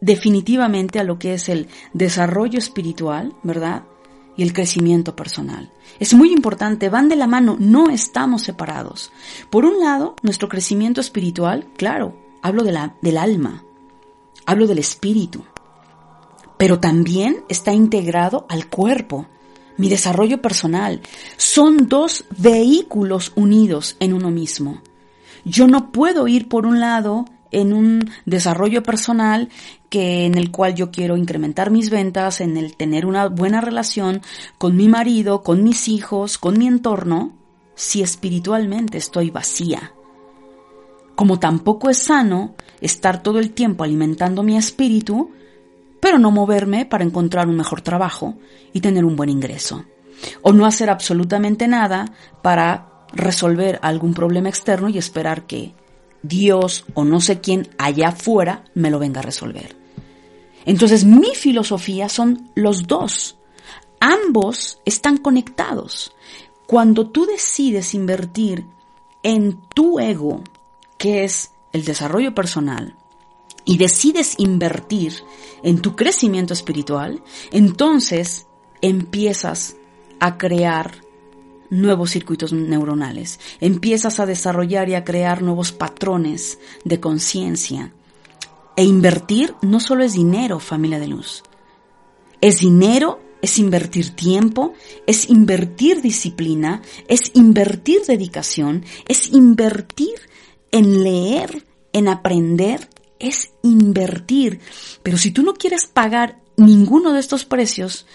definitivamente 0.00 0.98
a 0.98 1.04
lo 1.04 1.18
que 1.18 1.34
es 1.34 1.48
el 1.48 1.68
desarrollo 1.92 2.58
espiritual, 2.58 3.34
¿verdad? 3.42 3.84
Y 4.36 4.42
el 4.42 4.52
crecimiento 4.52 5.14
personal. 5.14 5.70
Es 5.98 6.14
muy 6.14 6.32
importante, 6.32 6.88
van 6.88 7.08
de 7.08 7.16
la 7.16 7.26
mano, 7.26 7.56
no 7.58 7.90
estamos 7.90 8.42
separados. 8.42 9.12
Por 9.50 9.64
un 9.64 9.80
lado, 9.80 10.16
nuestro 10.22 10.48
crecimiento 10.48 11.00
espiritual, 11.00 11.68
claro, 11.76 12.16
hablo 12.42 12.62
del 12.64 13.16
alma, 13.18 13.64
hablo 14.46 14.66
del 14.66 14.78
espíritu, 14.78 15.44
pero 16.56 16.78
también 16.78 17.44
está 17.48 17.72
integrado 17.72 18.46
al 18.48 18.68
cuerpo, 18.68 19.26
mi 19.76 19.88
desarrollo 19.88 20.42
personal. 20.42 21.00
Son 21.36 21.88
dos 21.88 22.26
vehículos 22.36 23.32
unidos 23.34 23.96
en 23.98 24.12
uno 24.12 24.30
mismo. 24.30 24.82
Yo 25.44 25.66
no 25.66 25.90
puedo 25.90 26.28
ir 26.28 26.48
por 26.48 26.66
un 26.66 26.80
lado 26.80 27.24
en 27.50 27.72
un 27.72 28.10
desarrollo 28.26 28.82
personal 28.82 29.48
que 29.88 30.24
en 30.24 30.36
el 30.36 30.50
cual 30.50 30.74
yo 30.74 30.90
quiero 30.90 31.16
incrementar 31.16 31.70
mis 31.70 31.90
ventas, 31.90 32.40
en 32.40 32.56
el 32.56 32.76
tener 32.76 33.06
una 33.06 33.26
buena 33.26 33.60
relación 33.60 34.22
con 34.58 34.76
mi 34.76 34.88
marido, 34.88 35.42
con 35.42 35.64
mis 35.64 35.88
hijos, 35.88 36.38
con 36.38 36.58
mi 36.58 36.66
entorno, 36.66 37.32
si 37.74 38.02
espiritualmente 38.02 38.98
estoy 38.98 39.30
vacía. 39.30 39.92
Como 41.16 41.38
tampoco 41.38 41.90
es 41.90 41.98
sano 41.98 42.54
estar 42.80 43.22
todo 43.22 43.38
el 43.38 43.52
tiempo 43.52 43.84
alimentando 43.84 44.42
mi 44.42 44.56
espíritu, 44.56 45.32
pero 46.00 46.18
no 46.18 46.30
moverme 46.30 46.86
para 46.86 47.04
encontrar 47.04 47.48
un 47.48 47.56
mejor 47.56 47.82
trabajo 47.82 48.36
y 48.72 48.80
tener 48.80 49.04
un 49.04 49.16
buen 49.16 49.28
ingreso. 49.28 49.84
O 50.42 50.52
no 50.52 50.66
hacer 50.66 50.88
absolutamente 50.88 51.68
nada 51.68 52.06
para 52.42 53.06
resolver 53.12 53.78
algún 53.82 54.14
problema 54.14 54.48
externo 54.48 54.88
y 54.88 54.98
esperar 54.98 55.46
que 55.46 55.74
Dios 56.22 56.84
o 56.94 57.04
no 57.04 57.20
sé 57.20 57.40
quién 57.40 57.68
allá 57.78 58.08
afuera 58.08 58.64
me 58.74 58.90
lo 58.90 58.98
venga 58.98 59.20
a 59.20 59.24
resolver. 59.24 59.76
Entonces 60.64 61.04
mi 61.04 61.34
filosofía 61.34 62.08
son 62.08 62.50
los 62.54 62.86
dos. 62.86 63.38
Ambos 64.00 64.80
están 64.84 65.16
conectados. 65.18 66.12
Cuando 66.66 67.08
tú 67.08 67.26
decides 67.26 67.94
invertir 67.94 68.66
en 69.22 69.60
tu 69.74 69.98
ego, 69.98 70.42
que 70.98 71.24
es 71.24 71.52
el 71.72 71.84
desarrollo 71.84 72.34
personal, 72.34 72.96
y 73.64 73.78
decides 73.78 74.34
invertir 74.38 75.14
en 75.62 75.80
tu 75.80 75.96
crecimiento 75.96 76.54
espiritual, 76.54 77.22
entonces 77.52 78.46
empiezas 78.80 79.76
a 80.18 80.38
crear 80.38 81.02
nuevos 81.70 82.10
circuitos 82.10 82.52
neuronales, 82.52 83.40
empiezas 83.60 84.20
a 84.20 84.26
desarrollar 84.26 84.88
y 84.88 84.94
a 84.94 85.04
crear 85.04 85.42
nuevos 85.42 85.72
patrones 85.72 86.58
de 86.84 87.00
conciencia. 87.00 87.92
E 88.76 88.84
invertir 88.84 89.54
no 89.62 89.80
solo 89.80 90.04
es 90.04 90.14
dinero, 90.14 90.58
familia 90.60 90.98
de 90.98 91.08
luz. 91.08 91.42
Es 92.40 92.60
dinero, 92.60 93.20
es 93.42 93.58
invertir 93.58 94.10
tiempo, 94.10 94.74
es 95.06 95.28
invertir 95.28 96.02
disciplina, 96.02 96.82
es 97.08 97.32
invertir 97.34 98.02
dedicación, 98.06 98.84
es 99.08 99.32
invertir 99.32 100.14
en 100.70 101.02
leer 101.02 101.64
en 101.92 102.08
aprender 102.08 102.88
es 103.18 103.52
invertir. 103.62 104.60
Pero 105.02 105.18
si 105.18 105.30
tú 105.30 105.42
no 105.42 105.54
quieres 105.54 105.86
pagar 105.86 106.40
ninguno 106.56 107.12
de 107.12 107.20
estos 107.20 107.44
precios, 107.44 108.06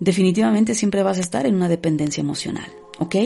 definitivamente 0.00 0.74
siempre 0.74 1.02
vas 1.02 1.18
a 1.18 1.22
estar 1.22 1.46
en 1.46 1.54
una 1.54 1.68
dependencia 1.68 2.20
emocional, 2.20 2.70
¿ok? 3.00 3.16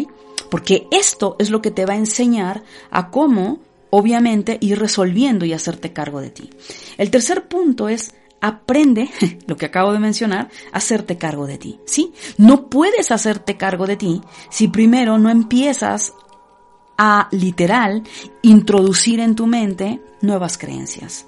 Porque 0.50 0.88
esto 0.90 1.36
es 1.38 1.50
lo 1.50 1.60
que 1.60 1.70
te 1.70 1.84
va 1.84 1.92
a 1.92 1.98
enseñar 1.98 2.64
a 2.90 3.10
cómo, 3.10 3.60
obviamente, 3.90 4.56
ir 4.60 4.78
resolviendo 4.78 5.44
y 5.44 5.52
hacerte 5.52 5.92
cargo 5.92 6.20
de 6.20 6.30
ti. 6.30 6.50
El 6.96 7.10
tercer 7.10 7.48
punto 7.48 7.88
es 7.88 8.14
aprende, 8.40 9.10
lo 9.46 9.56
que 9.56 9.66
acabo 9.66 9.92
de 9.92 9.98
mencionar, 9.98 10.50
hacerte 10.72 11.18
cargo 11.18 11.46
de 11.46 11.58
ti, 11.58 11.80
¿sí? 11.86 12.12
No 12.38 12.68
puedes 12.68 13.10
hacerte 13.10 13.56
cargo 13.56 13.86
de 13.86 13.96
ti 13.96 14.20
si 14.50 14.68
primero 14.68 15.18
no 15.18 15.30
empiezas 15.30 16.14
a 16.96 17.28
literal 17.32 18.04
introducir 18.42 19.20
en 19.20 19.34
tu 19.34 19.46
mente 19.46 20.00
nuevas 20.20 20.58
creencias. 20.58 21.26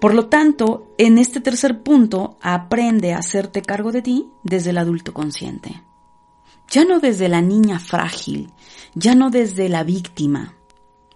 Por 0.00 0.14
lo 0.14 0.26
tanto, 0.26 0.92
en 0.98 1.18
este 1.18 1.40
tercer 1.40 1.82
punto, 1.82 2.36
aprende 2.42 3.12
a 3.12 3.18
hacerte 3.18 3.62
cargo 3.62 3.92
de 3.92 4.02
ti 4.02 4.28
desde 4.42 4.70
el 4.70 4.78
adulto 4.78 5.14
consciente. 5.14 5.82
Ya 6.70 6.84
no 6.84 7.00
desde 7.00 7.28
la 7.28 7.40
niña 7.40 7.78
frágil, 7.78 8.50
ya 8.94 9.14
no 9.14 9.30
desde 9.30 9.68
la 9.68 9.84
víctima, 9.84 10.56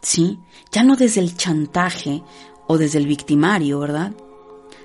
¿sí? 0.01 0.39
Ya 0.71 0.83
no 0.83 0.97
desde 0.97 1.21
el 1.21 1.37
chantaje 1.37 2.23
o 2.67 2.79
desde 2.79 2.99
el 2.99 3.07
victimario, 3.07 3.81
¿verdad? 3.81 4.13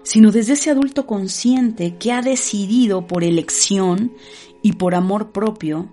Sino 0.03 0.31
desde 0.31 0.53
ese 0.53 0.69
adulto 0.69 1.05
consciente 1.05 1.97
que 1.97 2.11
ha 2.11 2.21
decidido 2.21 3.07
por 3.07 3.23
elección 3.23 4.13
y 4.61 4.73
por 4.73 4.95
amor 4.95 5.31
propio 5.31 5.89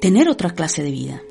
tener 0.00 0.28
otra 0.28 0.50
clase 0.50 0.82
de 0.82 0.90
vida. 0.90 1.22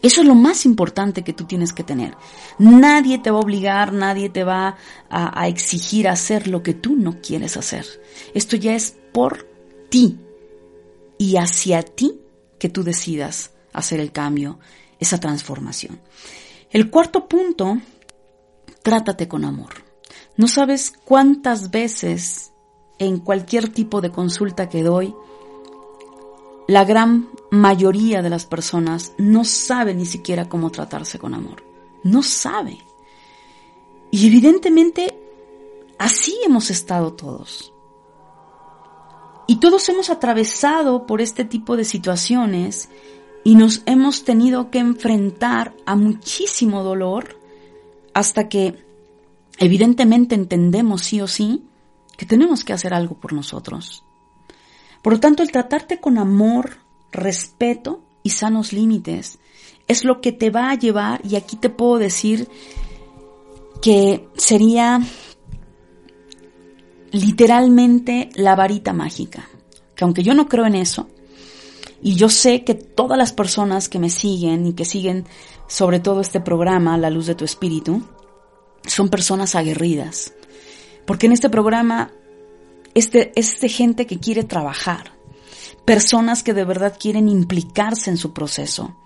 Eso 0.00 0.20
es 0.20 0.26
lo 0.28 0.36
más 0.36 0.64
importante 0.64 1.24
que 1.24 1.32
tú 1.32 1.44
tienes 1.44 1.72
que 1.72 1.82
tener. 1.82 2.16
Nadie 2.58 3.18
te 3.18 3.32
va 3.32 3.38
a 3.38 3.42
obligar, 3.42 3.92
nadie 3.92 4.28
te 4.28 4.44
va 4.44 4.76
a, 5.10 5.42
a, 5.42 5.48
exigir 5.48 6.06
hacer 6.06 6.46
lo 6.46 6.62
que 6.62 6.72
tú 6.72 6.94
no 6.94 7.20
quieres 7.20 7.56
hacer. 7.56 7.84
Esto 8.32 8.54
ya 8.56 8.76
es 8.76 8.96
por 9.12 9.48
ti 9.88 10.18
y 11.18 11.36
hacia 11.36 11.82
ti 11.82 12.20
que 12.58 12.68
tú 12.68 12.82
decidas 12.82 13.50
hacer 13.72 14.00
el 14.00 14.12
cambio, 14.12 14.58
esa 14.98 15.18
transformación. 15.18 16.00
El 16.70 16.90
cuarto 16.90 17.28
punto, 17.28 17.78
trátate 18.82 19.28
con 19.28 19.44
amor. 19.44 19.74
No 20.36 20.48
sabes 20.48 20.92
cuántas 21.04 21.70
veces 21.70 22.52
en 22.98 23.18
cualquier 23.18 23.68
tipo 23.68 24.00
de 24.00 24.10
consulta 24.10 24.68
que 24.68 24.82
doy, 24.82 25.14
la 26.66 26.84
gran 26.84 27.30
mayoría 27.50 28.22
de 28.22 28.30
las 28.30 28.44
personas 28.44 29.14
no 29.16 29.44
sabe 29.44 29.94
ni 29.94 30.04
siquiera 30.04 30.48
cómo 30.48 30.70
tratarse 30.70 31.18
con 31.18 31.34
amor. 31.34 31.64
No 32.04 32.22
sabe. 32.22 32.78
Y 34.10 34.26
evidentemente 34.26 35.18
así 35.98 36.38
hemos 36.44 36.70
estado 36.70 37.14
todos. 37.14 37.72
Y 39.50 39.56
todos 39.56 39.88
hemos 39.88 40.10
atravesado 40.10 41.06
por 41.06 41.22
este 41.22 41.44
tipo 41.46 41.78
de 41.78 41.86
situaciones 41.86 42.90
y 43.44 43.54
nos 43.54 43.82
hemos 43.86 44.24
tenido 44.24 44.70
que 44.70 44.78
enfrentar 44.78 45.74
a 45.86 45.96
muchísimo 45.96 46.84
dolor 46.84 47.40
hasta 48.12 48.50
que 48.50 48.84
evidentemente 49.56 50.34
entendemos 50.34 51.02
sí 51.02 51.22
o 51.22 51.26
sí 51.26 51.64
que 52.18 52.26
tenemos 52.26 52.62
que 52.62 52.74
hacer 52.74 52.92
algo 52.92 53.14
por 53.14 53.32
nosotros. 53.32 54.04
Por 55.00 55.14
lo 55.14 55.20
tanto, 55.20 55.42
el 55.42 55.50
tratarte 55.50 55.98
con 55.98 56.18
amor, 56.18 56.76
respeto 57.10 58.02
y 58.22 58.30
sanos 58.30 58.74
límites 58.74 59.38
es 59.86 60.04
lo 60.04 60.20
que 60.20 60.32
te 60.32 60.50
va 60.50 60.70
a 60.70 60.74
llevar, 60.74 61.22
y 61.24 61.36
aquí 61.36 61.56
te 61.56 61.70
puedo 61.70 61.96
decir 61.96 62.50
que 63.80 64.28
sería 64.36 65.00
literalmente 67.12 68.30
la 68.34 68.54
varita 68.54 68.92
mágica. 68.92 69.48
Que 69.94 70.04
aunque 70.04 70.22
yo 70.22 70.34
no 70.34 70.48
creo 70.48 70.66
en 70.66 70.74
eso, 70.74 71.08
y 72.00 72.14
yo 72.14 72.28
sé 72.28 72.64
que 72.64 72.74
todas 72.74 73.18
las 73.18 73.32
personas 73.32 73.88
que 73.88 73.98
me 73.98 74.10
siguen 74.10 74.66
y 74.66 74.72
que 74.72 74.84
siguen 74.84 75.26
sobre 75.66 76.00
todo 76.00 76.20
este 76.20 76.40
programa, 76.40 76.96
La 76.96 77.10
Luz 77.10 77.26
de 77.26 77.34
tu 77.34 77.44
Espíritu, 77.44 78.02
son 78.86 79.08
personas 79.08 79.54
aguerridas. 79.54 80.32
Porque 81.06 81.26
en 81.26 81.32
este 81.32 81.50
programa 81.50 82.12
este, 82.94 83.32
es 83.34 83.60
de 83.60 83.68
gente 83.68 84.06
que 84.06 84.18
quiere 84.18 84.44
trabajar, 84.44 85.12
personas 85.84 86.42
que 86.42 86.54
de 86.54 86.64
verdad 86.64 86.96
quieren 86.98 87.28
implicarse 87.28 88.10
en 88.10 88.16
su 88.16 88.32
proceso, 88.32 88.96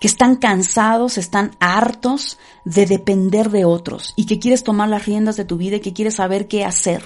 que 0.00 0.08
están 0.08 0.36
cansados, 0.36 1.18
están 1.18 1.52
hartos 1.60 2.38
de 2.64 2.86
depender 2.86 3.50
de 3.50 3.64
otros 3.64 4.14
y 4.16 4.26
que 4.26 4.38
quieres 4.38 4.64
tomar 4.64 4.88
las 4.88 5.06
riendas 5.06 5.36
de 5.36 5.44
tu 5.44 5.56
vida 5.56 5.76
y 5.76 5.80
que 5.80 5.92
quieres 5.92 6.16
saber 6.16 6.48
qué 6.48 6.64
hacer. 6.64 7.02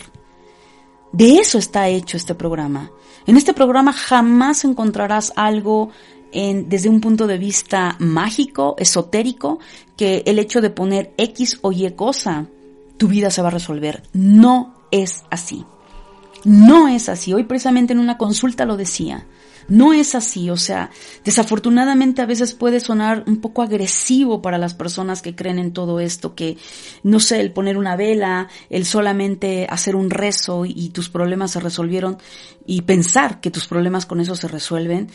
De 1.12 1.38
eso 1.38 1.58
está 1.58 1.88
hecho 1.88 2.16
este 2.16 2.34
programa. 2.34 2.90
En 3.26 3.36
este 3.36 3.54
programa 3.54 3.92
jamás 3.92 4.64
encontrarás 4.64 5.32
algo 5.36 5.90
en, 6.32 6.68
desde 6.68 6.88
un 6.88 7.00
punto 7.00 7.26
de 7.26 7.38
vista 7.38 7.96
mágico, 7.98 8.76
esotérico, 8.78 9.58
que 9.96 10.22
el 10.26 10.38
hecho 10.38 10.60
de 10.60 10.70
poner 10.70 11.14
X 11.16 11.58
o 11.62 11.72
Y 11.72 11.90
cosa, 11.92 12.46
tu 12.96 13.08
vida 13.08 13.30
se 13.30 13.42
va 13.42 13.48
a 13.48 13.52
resolver. 13.52 14.02
No 14.12 14.74
es 14.90 15.24
así. 15.30 15.64
No 16.46 16.87
es 16.87 17.09
así. 17.09 17.35
Hoy 17.35 17.42
precisamente 17.42 17.92
en 17.92 17.98
una 17.98 18.18
consulta 18.18 18.64
lo 18.64 18.76
decía. 18.76 19.26
No 19.66 19.92
es 19.92 20.14
así, 20.14 20.48
o 20.48 20.56
sea, 20.56 20.90
desafortunadamente 21.24 22.22
a 22.22 22.26
veces 22.26 22.54
puede 22.54 22.78
sonar 22.78 23.24
un 23.26 23.40
poco 23.40 23.62
agresivo 23.62 24.40
para 24.40 24.59
las 24.59 24.74
personas 24.74 25.22
que 25.22 25.35
creen 25.35 25.59
en 25.59 25.72
todo 25.72 25.98
esto, 25.98 26.37
que 26.37 26.56
no 27.02 27.18
sé, 27.18 27.40
el 27.40 27.52
poner 27.52 27.76
una 27.76 27.96
vela, 27.96 28.48
el 28.70 28.85
solamente 28.85 29.66
hacer 29.68 29.96
un 29.96 30.09
rezo 30.09 30.66
y 30.66 30.90
tus 30.90 31.09
problemas 31.09 31.50
se 31.50 31.59
resolvieron 31.59 32.18
y 32.64 32.82
pensar 32.82 33.40
que 33.40 33.50
tus 33.50 33.66
problemas 33.66 34.06
con 34.06 34.20
eso 34.20 34.37
se 34.37 34.46
resuelven 34.46 35.09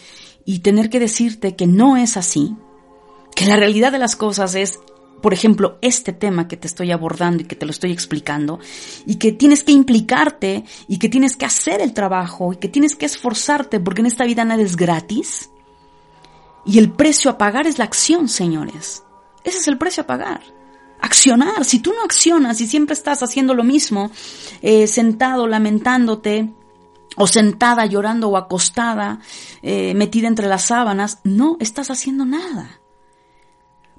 y 0.44 0.60
tener 0.60 0.90
que 0.90 1.00
decirte 1.00 1.56
que 1.56 1.66
no 1.66 1.96
es 1.96 2.18
así, 2.18 2.54
que 3.38 3.46
la 3.46 3.56
realidad 3.56 3.94
de 3.94 4.00
las 4.00 4.18
cosas 4.18 4.54
es 4.56 4.80
por 5.22 5.34
ejemplo, 5.34 5.78
este 5.82 6.14
tema 6.14 6.48
que 6.48 6.58
te 6.58 6.68
estoy 6.68 6.92
abordando 6.92 7.44
y 7.44 7.46
que 7.46 7.56
te 7.56 7.66
lo 7.66 7.72
estoy 7.72 7.92
explicando, 7.92 8.60
y 9.06 9.16
que 9.16 9.32
tienes 9.32 9.64
que 9.64 9.72
implicarte 9.72 10.66
y 10.88 10.98
que 10.98 11.10
tienes 11.10 11.36
que 11.36 11.46
hacer 11.46 11.82
el 11.82 11.94
trabajo 11.94 12.54
y 12.54 12.58
que 12.58 12.68
tienes 12.68 12.96
que 12.96 13.06
esforzarte 13.06 13.80
porque 13.80 14.02
en 14.02 14.08
esta 14.08 14.26
vida 14.26 14.44
nada 14.46 14.62
es 14.62 14.76
gratis. 14.76 15.50
Y 16.66 16.78
el 16.78 16.92
precio 16.92 17.32
a 17.32 17.38
pagar 17.38 17.66
es 17.66 17.78
la 17.78 17.86
acción, 17.86 18.28
señores. 18.28 19.04
Ese 19.44 19.58
es 19.58 19.68
el 19.68 19.78
precio 19.78 20.04
a 20.04 20.08
pagar. 20.08 20.42
Accionar. 21.00 21.66
Si 21.66 21.80
tú 21.80 21.92
no 21.94 22.04
accionas 22.04 22.62
y 22.62 22.68
siempre 22.68 22.94
estás 22.94 23.24
haciendo 23.24 23.56
lo 23.56 23.64
mismo, 23.64 24.12
eh, 24.62 24.86
sentado, 24.86 25.48
lamentándote, 25.48 26.54
o 27.18 27.28
sentada 27.28 27.86
llorando 27.86 28.30
o 28.30 28.38
acostada, 28.38 29.20
eh, 29.62 29.94
metida 29.96 30.28
entre 30.28 30.48
las 30.48 30.66
sábanas, 30.66 31.20
no 31.24 31.58
estás 31.60 31.90
haciendo 31.90 32.26
nada. 32.26 32.81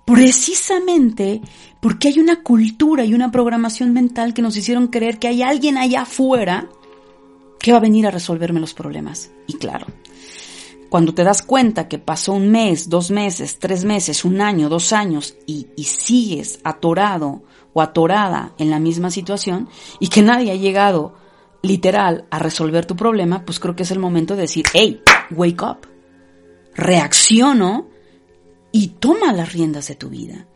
Precisamente 0.05 1.41
porque 1.81 2.09
hay 2.09 2.19
una 2.19 2.43
cultura 2.43 3.05
y 3.05 3.15
una 3.15 3.31
programación 3.31 3.93
mental 3.93 4.35
que 4.35 4.43
nos 4.43 4.57
hicieron 4.57 4.89
creer 4.89 5.19
que 5.19 5.29
hay 5.29 5.43
alguien 5.43 5.79
allá 5.79 6.03
afuera 6.03 6.69
que 7.59 7.73
va 7.73 7.79
a 7.79 7.83
venir 7.83 8.07
a 8.07 8.11
resolverme 8.11 8.61
los 8.61 8.75
problemas. 8.75 9.31
Y 9.47 9.55
claro, 9.55 9.87
cuando 10.89 11.15
te 11.15 11.25
das 11.25 11.43
cuenta 11.43 11.89
que 11.89 11.99
pasó 11.99 12.35
un 12.35 12.51
mes, 12.51 12.89
dos 12.89 13.11
meses, 13.11 13.59
tres 13.59 13.85
meses, 13.85 14.25
un 14.25 14.41
año, 14.41 14.69
dos 14.69 14.93
años 14.93 15.37
y, 15.47 15.69
y 15.77 15.85
sigues 15.85 16.59
atorado 16.65 17.43
o 17.73 17.81
atorada 17.81 18.53
en 18.59 18.71
la 18.71 18.79
misma 18.79 19.11
situación 19.11 19.69
y 20.01 20.09
que 20.09 20.23
nadie 20.23 20.53
ha 20.53 20.57
llegado 20.57 21.15
literal 21.63 22.27
a 22.31 22.39
resolver 22.39 22.85
tu 22.87 22.97
problema, 22.97 23.45
pues 23.45 23.61
creo 23.61 23.77
que 23.77 23.85
es 23.85 23.91
el 23.93 24.01
momento 24.01 24.35
de 24.35 24.43
decir, 24.43 24.65
hey, 24.75 25.01
wake 25.31 25.63
up, 25.63 25.87
reacciono 26.75 27.92
y 28.73 28.89
toma 28.89 29.33
las 29.33 29.53
riendas 29.53 29.89
de 29.89 29.95
tu 29.95 30.09
vida. 30.09 30.47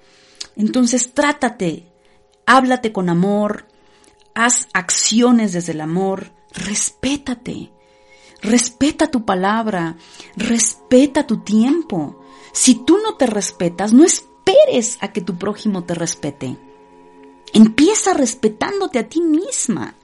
Entonces 0.56 1.12
trátate, 1.12 1.92
háblate 2.46 2.92
con 2.92 3.08
amor, 3.08 3.68
haz 4.34 4.68
acciones 4.72 5.52
desde 5.52 5.72
el 5.72 5.82
amor, 5.82 6.32
respétate, 6.52 7.70
respeta 8.42 9.10
tu 9.10 9.24
palabra, 9.24 9.96
respeta 10.36 11.26
tu 11.26 11.38
tiempo. 11.38 12.22
Si 12.52 12.74
tú 12.74 12.98
no 13.02 13.16
te 13.16 13.26
respetas, 13.26 13.92
no 13.92 14.04
esperes 14.04 14.98
a 15.00 15.12
que 15.12 15.20
tu 15.20 15.36
prójimo 15.36 15.84
te 15.84 15.94
respete. 15.94 16.56
Empieza 17.52 18.14
respetándote 18.14 18.98
a 18.98 19.08
ti 19.08 19.20
misma, 19.20 19.94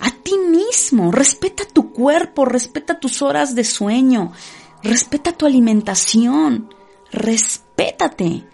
a 0.00 0.10
ti 0.10 0.36
mismo. 0.36 1.10
Respeta 1.12 1.64
tu 1.64 1.92
cuerpo, 1.92 2.44
respeta 2.44 2.98
tus 2.98 3.22
horas 3.22 3.54
de 3.54 3.64
sueño, 3.64 4.32
respeta 4.82 5.32
tu 5.32 5.46
alimentación, 5.46 6.74
respétate. 7.12 8.44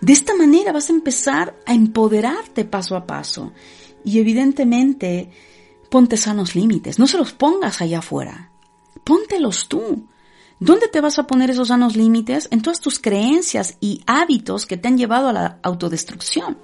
De 0.00 0.12
esta 0.12 0.34
manera 0.34 0.72
vas 0.72 0.90
a 0.90 0.92
empezar 0.92 1.56
a 1.66 1.74
empoderarte 1.74 2.64
paso 2.64 2.96
a 2.96 3.06
paso. 3.06 3.52
Y 4.04 4.18
evidentemente, 4.18 5.30
ponte 5.90 6.16
sanos 6.16 6.54
límites. 6.54 6.98
No 6.98 7.06
se 7.06 7.16
los 7.16 7.32
pongas 7.32 7.80
allá 7.80 8.00
afuera. 8.00 8.50
Póntelos 9.02 9.68
tú. 9.68 10.06
¿Dónde 10.60 10.88
te 10.88 11.00
vas 11.00 11.18
a 11.18 11.26
poner 11.26 11.50
esos 11.50 11.68
sanos 11.68 11.96
límites? 11.96 12.48
En 12.50 12.62
todas 12.62 12.80
tus 12.80 12.98
creencias 12.98 13.76
y 13.80 14.02
hábitos 14.06 14.66
que 14.66 14.76
te 14.76 14.88
han 14.88 14.98
llevado 14.98 15.28
a 15.28 15.32
la 15.32 15.58
autodestrucción. 15.62 16.58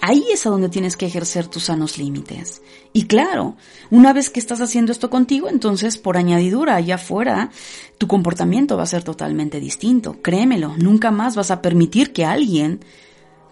Ahí 0.00 0.24
es 0.32 0.46
a 0.46 0.50
donde 0.50 0.68
tienes 0.68 0.96
que 0.96 1.06
ejercer 1.06 1.46
tus 1.46 1.64
sanos 1.64 1.98
límites. 1.98 2.62
Y 2.92 3.06
claro, 3.06 3.56
una 3.90 4.12
vez 4.12 4.30
que 4.30 4.40
estás 4.40 4.60
haciendo 4.60 4.92
esto 4.92 5.10
contigo, 5.10 5.48
entonces 5.48 5.98
por 5.98 6.16
añadidura 6.16 6.76
allá 6.76 6.96
afuera, 6.96 7.50
tu 7.98 8.08
comportamiento 8.08 8.76
va 8.76 8.82
a 8.82 8.86
ser 8.86 9.04
totalmente 9.04 9.60
distinto. 9.60 10.20
Créemelo, 10.20 10.74
nunca 10.76 11.10
más 11.10 11.36
vas 11.36 11.50
a 11.50 11.62
permitir 11.62 12.12
que 12.12 12.24
alguien 12.24 12.80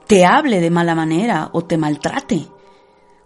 te 0.07 0.25
hable 0.25 0.61
de 0.61 0.71
mala 0.71 0.95
manera 0.95 1.51
o 1.53 1.65
te 1.65 1.79
maltrate. 1.79 2.49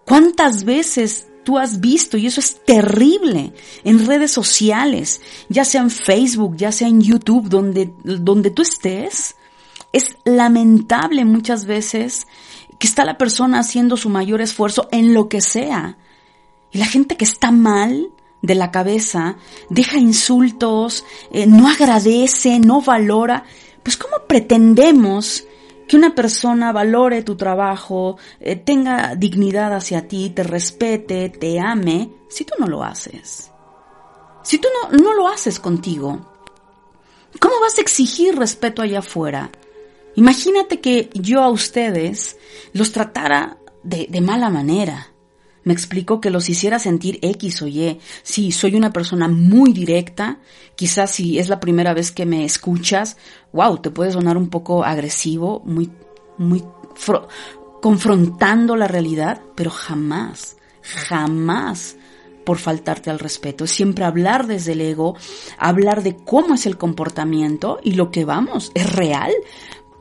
¿Cuántas 0.05 0.65
veces 0.65 1.29
tú 1.45 1.59
has 1.59 1.81
visto, 1.81 2.17
y 2.17 2.27
eso 2.27 2.41
es 2.41 2.65
terrible, 2.65 3.53
en 3.85 4.07
redes 4.07 4.33
sociales, 4.33 5.21
ya 5.49 5.65
sea 5.65 5.83
en 5.83 5.91
Facebook, 5.91 6.57
ya 6.57 6.73
sea 6.73 6.89
en 6.89 7.01
YouTube, 7.01 7.49
donde, 7.49 7.93
donde 8.03 8.51
tú 8.51 8.63
estés, 8.63 9.37
es 9.93 10.17
lamentable 10.25 11.25
muchas 11.25 11.67
veces 11.67 12.27
que 12.85 12.89
está 12.89 13.07
la 13.07 13.17
persona 13.17 13.61
haciendo 13.61 13.97
su 13.97 14.11
mayor 14.11 14.43
esfuerzo 14.43 14.91
en 14.93 15.15
lo 15.15 15.31
que 15.31 15.41
sea. 15.41 15.97
Y 16.71 16.77
la 16.77 16.85
gente 16.85 17.17
que 17.17 17.25
está 17.25 17.51
mal 17.51 18.11
de 18.43 18.55
la 18.55 18.71
cabeza 18.71 19.37
deja 19.71 19.97
insultos, 19.97 21.07
eh, 21.33 21.47
no 21.47 21.67
agradece, 21.67 22.59
no 22.59 22.83
valora. 22.83 23.45
Pues 23.83 23.97
¿cómo 23.97 24.27
pretendemos 24.29 25.47
que 25.89 25.97
una 25.97 26.15
persona 26.15 26.73
valore 26.73 27.23
tu 27.23 27.37
trabajo, 27.37 28.19
eh, 28.39 28.55
tenga 28.55 29.15
dignidad 29.17 29.73
hacia 29.73 30.07
ti, 30.07 30.29
te 30.29 30.43
respete, 30.43 31.31
te 31.31 31.59
ame, 31.59 32.11
si 32.29 32.45
tú 32.45 32.53
no 32.59 32.67
lo 32.67 32.85
haces. 32.85 33.51
Si 34.43 34.59
tú 34.59 34.69
no, 34.75 34.99
no 34.99 35.15
lo 35.15 35.27
haces 35.29 35.59
contigo, 35.59 36.21
¿cómo 37.41 37.55
vas 37.63 37.79
a 37.79 37.81
exigir 37.81 38.37
respeto 38.37 38.83
allá 38.83 38.99
afuera? 38.99 39.51
Imagínate 40.17 40.81
que 40.81 41.11
yo 41.15 41.43
a 41.43 41.51
ustedes 41.51 42.37
los 42.73 42.93
tratara 42.93 43.59
de, 43.83 44.21
mala 44.21 44.51
manera. 44.51 45.09
Me 45.65 45.73
explicó 45.73 46.21
que 46.21 46.31
los 46.31 46.49
hiciera 46.49 46.79
sentir 46.79 47.19
X 47.23 47.63
o 47.63 47.67
Y. 47.67 47.99
Si 48.23 48.53
soy 48.53 48.75
una 48.75 48.93
persona 48.93 49.29
muy 49.29 49.73
directa, 49.73 50.39
quizás 50.77 51.11
si 51.11 51.39
es 51.39 51.49
la 51.49 51.61
primera 51.61 51.95
vez 51.95 52.13
que 52.13 52.27
me 52.27 52.45
escuchas, 52.45 53.17
wow, 53.53 53.79
te 53.79 53.91
puede 53.91 54.13
sonar 54.13 54.37
un 54.37 54.51
poco 54.51 54.85
agresivo, 54.85 55.63
muy, 55.65 55.91
muy 56.37 56.63
confrontando 57.81 58.77
la 58.77 58.89
realidad, 58.89 59.41
pero 59.55 59.71
jamás, 59.71 60.57
jamás 60.83 61.97
por 62.45 62.59
faltarte 62.59 63.11
al 63.11 63.19
respeto. 63.19 63.67
Siempre 63.67 64.05
hablar 64.05 64.47
desde 64.47 64.73
el 64.73 64.83
ego, 64.83 65.17
hablar 65.59 66.03
de 66.03 66.17
cómo 66.17 66.55
es 66.55 66.67
el 66.67 66.77
comportamiento 66.77 67.79
y 67.83 67.93
lo 67.93 68.11
que 68.11 68.25
vamos, 68.25 68.71
es 68.75 68.93
real 68.93 69.33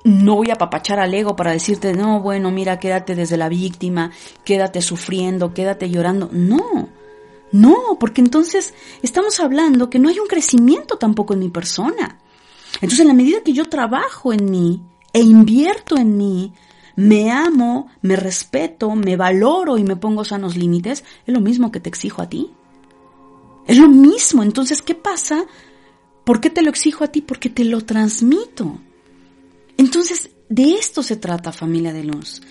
no 0.04 0.36
voy 0.36 0.52
a 0.52 0.56
papachar 0.56 1.00
al 1.00 1.14
ego 1.14 1.36
para 1.36 1.52
decirte, 1.52 1.94
no, 1.94 2.22
bueno, 2.22 2.52
mira, 2.52 2.80
quédate 2.80 3.16
desde 3.16 3.38
la 3.38 3.50
víctima, 3.50 4.12
quédate 4.44 4.82
sufriendo, 4.82 5.54
quédate 5.54 5.90
llorando. 5.90 6.30
No, 6.32 6.90
no, 7.52 7.98
porque 8.00 8.22
entonces 8.22 8.74
estamos 9.02 9.40
hablando 9.40 9.90
que 9.90 10.00
no 10.00 10.10
hay 10.10 10.20
un 10.20 10.28
crecimiento 10.28 10.98
tampoco 10.98 11.34
en 11.34 11.40
mi 11.40 11.50
persona. 11.50 12.20
Entonces, 12.76 13.02
en 13.02 13.08
la 13.08 13.14
medida 13.14 13.44
que 13.44 13.54
yo 13.54 13.66
trabajo 13.66 14.34
en 14.34 14.50
mí 14.50 14.82
e 15.14 15.22
invierto 15.22 15.96
en 15.96 16.18
mí, 16.18 16.54
me 16.96 17.32
amo, 17.32 17.88
me 18.02 18.16
respeto, 18.16 18.96
me 18.96 19.16
valoro 19.16 19.78
y 19.78 19.84
me 19.84 19.96
pongo 19.96 20.26
sanos 20.26 20.58
límites, 20.58 21.04
es 21.26 21.34
lo 21.34 21.40
mismo 21.40 21.72
que 21.72 21.80
te 21.80 21.90
exijo 21.90 22.22
a 22.22 22.30
ti. 22.30 22.52
Es 23.68 23.78
lo 23.78 23.88
mismo. 23.88 24.44
Entonces, 24.44 24.82
¿qué 24.82 24.96
pasa? 24.96 25.46
¿Por 26.24 26.42
qué 26.42 26.50
te 26.50 26.62
lo 26.62 26.70
exijo 26.70 27.04
a 27.04 27.08
ti? 27.08 27.22
Porque 27.22 27.50
te 27.50 27.64
lo 27.64 27.82
transmito. 27.82 28.80
Entonces, 29.78 30.30
de 30.50 30.76
esto 30.76 31.04
se 31.04 31.16
trata 31.16 31.52
familia 31.52 31.94
de 31.94 32.04
luz. 32.04 32.42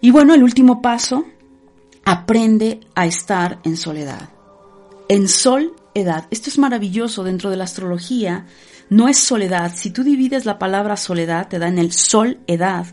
Y 0.00 0.10
bueno, 0.10 0.34
el 0.34 0.42
último 0.42 0.82
paso, 0.82 1.24
aprende 2.04 2.80
a 2.94 3.06
estar 3.06 3.60
en 3.64 3.76
soledad. 3.76 4.30
En 5.08 5.28
sol, 5.28 5.74
edad. 5.94 6.26
Esto 6.30 6.50
es 6.50 6.58
maravilloso 6.58 7.24
dentro 7.24 7.50
de 7.50 7.56
la 7.56 7.64
astrología. 7.64 8.46
No 8.88 9.08
es 9.08 9.18
soledad. 9.18 9.72
Si 9.74 9.90
tú 9.90 10.02
divides 10.02 10.44
la 10.44 10.58
palabra 10.58 10.96
soledad, 10.96 11.48
te 11.48 11.58
da 11.58 11.68
en 11.68 11.78
el 11.78 11.92
sol, 11.92 12.40
edad, 12.46 12.86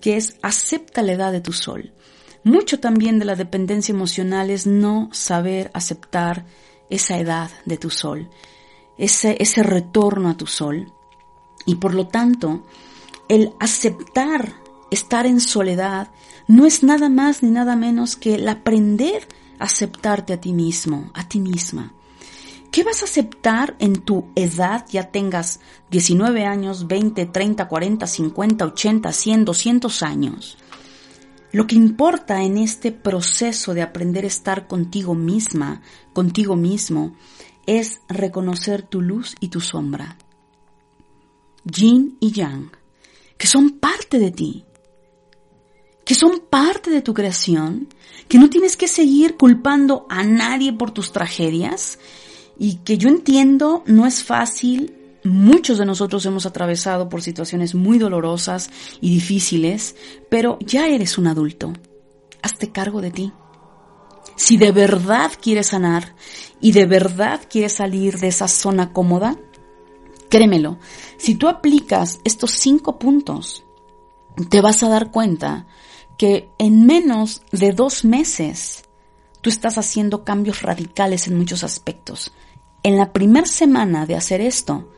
que 0.00 0.16
es 0.16 0.36
acepta 0.42 1.02
la 1.02 1.12
edad 1.12 1.32
de 1.32 1.40
tu 1.40 1.52
sol. 1.52 1.92
Mucho 2.44 2.80
también 2.80 3.18
de 3.18 3.24
la 3.24 3.36
dependencia 3.36 3.92
emocional 3.92 4.50
es 4.50 4.66
no 4.66 5.08
saber 5.12 5.70
aceptar 5.74 6.44
esa 6.90 7.18
edad 7.18 7.50
de 7.64 7.76
tu 7.76 7.88
sol, 7.88 8.28
ese, 8.98 9.36
ese 9.38 9.62
retorno 9.62 10.28
a 10.28 10.36
tu 10.36 10.46
sol. 10.46 10.92
Y 11.66 11.76
por 11.76 11.94
lo 11.94 12.08
tanto, 12.08 12.62
el 13.28 13.52
aceptar 13.60 14.62
estar 14.92 15.26
en 15.26 15.40
soledad 15.40 16.08
no 16.46 16.66
es 16.66 16.82
nada 16.82 17.08
más 17.08 17.42
ni 17.42 17.50
nada 17.50 17.76
menos 17.76 18.16
que 18.16 18.34
el 18.34 18.48
aprender 18.48 19.26
a 19.58 19.64
aceptarte 19.64 20.34
a 20.34 20.40
ti 20.40 20.52
mismo, 20.52 21.10
a 21.14 21.26
ti 21.28 21.40
misma. 21.40 21.92
¿Qué 22.70 22.84
vas 22.84 23.02
a 23.02 23.04
aceptar 23.04 23.76
en 23.78 23.96
tu 23.96 24.26
edad, 24.34 24.86
ya 24.90 25.10
tengas 25.10 25.60
19 25.90 26.46
años, 26.46 26.86
20, 26.86 27.26
30, 27.26 27.68
40, 27.68 28.06
50, 28.06 28.64
80, 28.64 29.12
100, 29.12 29.44
200 29.44 30.02
años? 30.02 30.58
Lo 31.52 31.66
que 31.66 31.74
importa 31.74 32.42
en 32.42 32.56
este 32.56 32.92
proceso 32.92 33.74
de 33.74 33.82
aprender 33.82 34.24
a 34.24 34.28
estar 34.28 34.66
contigo 34.66 35.14
misma, 35.14 35.82
contigo 36.14 36.56
mismo, 36.56 37.14
es 37.66 38.00
reconocer 38.08 38.82
tu 38.82 39.02
luz 39.02 39.36
y 39.38 39.48
tu 39.48 39.60
sombra 39.60 40.16
yin 41.64 42.16
y 42.20 42.32
yang, 42.32 42.70
que 43.36 43.46
son 43.46 43.70
parte 43.78 44.18
de 44.18 44.30
ti, 44.30 44.64
que 46.04 46.14
son 46.14 46.40
parte 46.50 46.90
de 46.90 47.02
tu 47.02 47.14
creación, 47.14 47.88
que 48.28 48.38
no 48.38 48.50
tienes 48.50 48.76
que 48.76 48.88
seguir 48.88 49.36
culpando 49.36 50.06
a 50.08 50.24
nadie 50.24 50.72
por 50.72 50.90
tus 50.90 51.12
tragedias 51.12 51.98
y 52.58 52.76
que 52.76 52.98
yo 52.98 53.08
entiendo 53.08 53.82
no 53.86 54.06
es 54.06 54.22
fácil. 54.24 54.94
Muchos 55.24 55.78
de 55.78 55.86
nosotros 55.86 56.26
hemos 56.26 56.46
atravesado 56.46 57.08
por 57.08 57.22
situaciones 57.22 57.74
muy 57.74 57.98
dolorosas 57.98 58.70
y 59.00 59.14
difíciles, 59.14 59.94
pero 60.28 60.58
ya 60.60 60.88
eres 60.88 61.16
un 61.16 61.28
adulto. 61.28 61.72
Hazte 62.42 62.72
cargo 62.72 63.00
de 63.00 63.12
ti. 63.12 63.32
Si 64.34 64.56
de 64.56 64.72
verdad 64.72 65.30
quieres 65.40 65.68
sanar 65.68 66.16
y 66.60 66.72
de 66.72 66.86
verdad 66.86 67.40
quieres 67.48 67.74
salir 67.74 68.18
de 68.18 68.28
esa 68.28 68.48
zona 68.48 68.92
cómoda, 68.92 69.36
Créemelo, 70.32 70.78
si 71.18 71.34
tú 71.34 71.46
aplicas 71.46 72.18
estos 72.24 72.52
cinco 72.52 72.98
puntos, 72.98 73.64
te 74.48 74.62
vas 74.62 74.82
a 74.82 74.88
dar 74.88 75.10
cuenta 75.10 75.66
que 76.16 76.48
en 76.56 76.86
menos 76.86 77.42
de 77.52 77.72
dos 77.72 78.06
meses 78.06 78.84
tú 79.42 79.50
estás 79.50 79.76
haciendo 79.76 80.24
cambios 80.24 80.62
radicales 80.62 81.26
en 81.26 81.36
muchos 81.36 81.64
aspectos. 81.64 82.32
En 82.82 82.96
la 82.96 83.12
primera 83.12 83.44
semana 83.44 84.06
de 84.06 84.16
hacer 84.16 84.40
esto, 84.40 84.90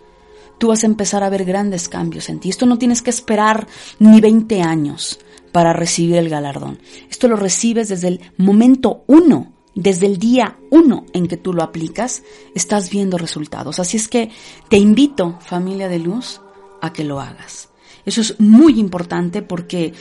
tú 0.59 0.69
vas 0.69 0.85
a 0.85 0.87
empezar 0.87 1.25
a 1.25 1.31
ver 1.31 1.45
grandes 1.45 1.89
cambios 1.89 2.29
en 2.29 2.39
ti. 2.39 2.51
Esto 2.51 2.67
no 2.67 2.79
tienes 2.79 3.03
que 3.03 3.11
esperar 3.11 3.67
ni 3.99 4.21
20 4.21 4.63
años 4.63 5.19
para 5.51 5.73
recibir 5.73 6.15
el 6.15 6.29
galardón. 6.29 6.79
Esto 7.11 7.27
lo 7.27 7.35
recibes 7.35 7.89
desde 7.89 8.07
el 8.07 8.21
momento 8.37 9.03
uno 9.09 9.54
desde 9.75 10.07
el 10.07 10.19
día 10.19 10.59
uno 10.71 11.07
en 11.13 11.27
que 11.27 11.37
tú 11.37 11.53
lo 11.53 11.63
aplicas, 11.63 12.23
estás 12.55 12.91
viendo 12.91 13.19
resultados. 13.19 13.79
Así 13.79 13.97
es 13.97 14.09
que 14.09 14.31
te 14.69 14.77
invito, 14.77 15.39
familia 15.41 15.89
de 15.89 15.99
luz, 15.99 16.41
a 16.81 16.93
que 16.93 17.05
lo 17.05 17.21
hagas. 17.21 17.71
Eso 18.05 18.21
es 18.21 18.39
muy 18.39 18.79
importante 18.79 19.43
porque 19.43 19.95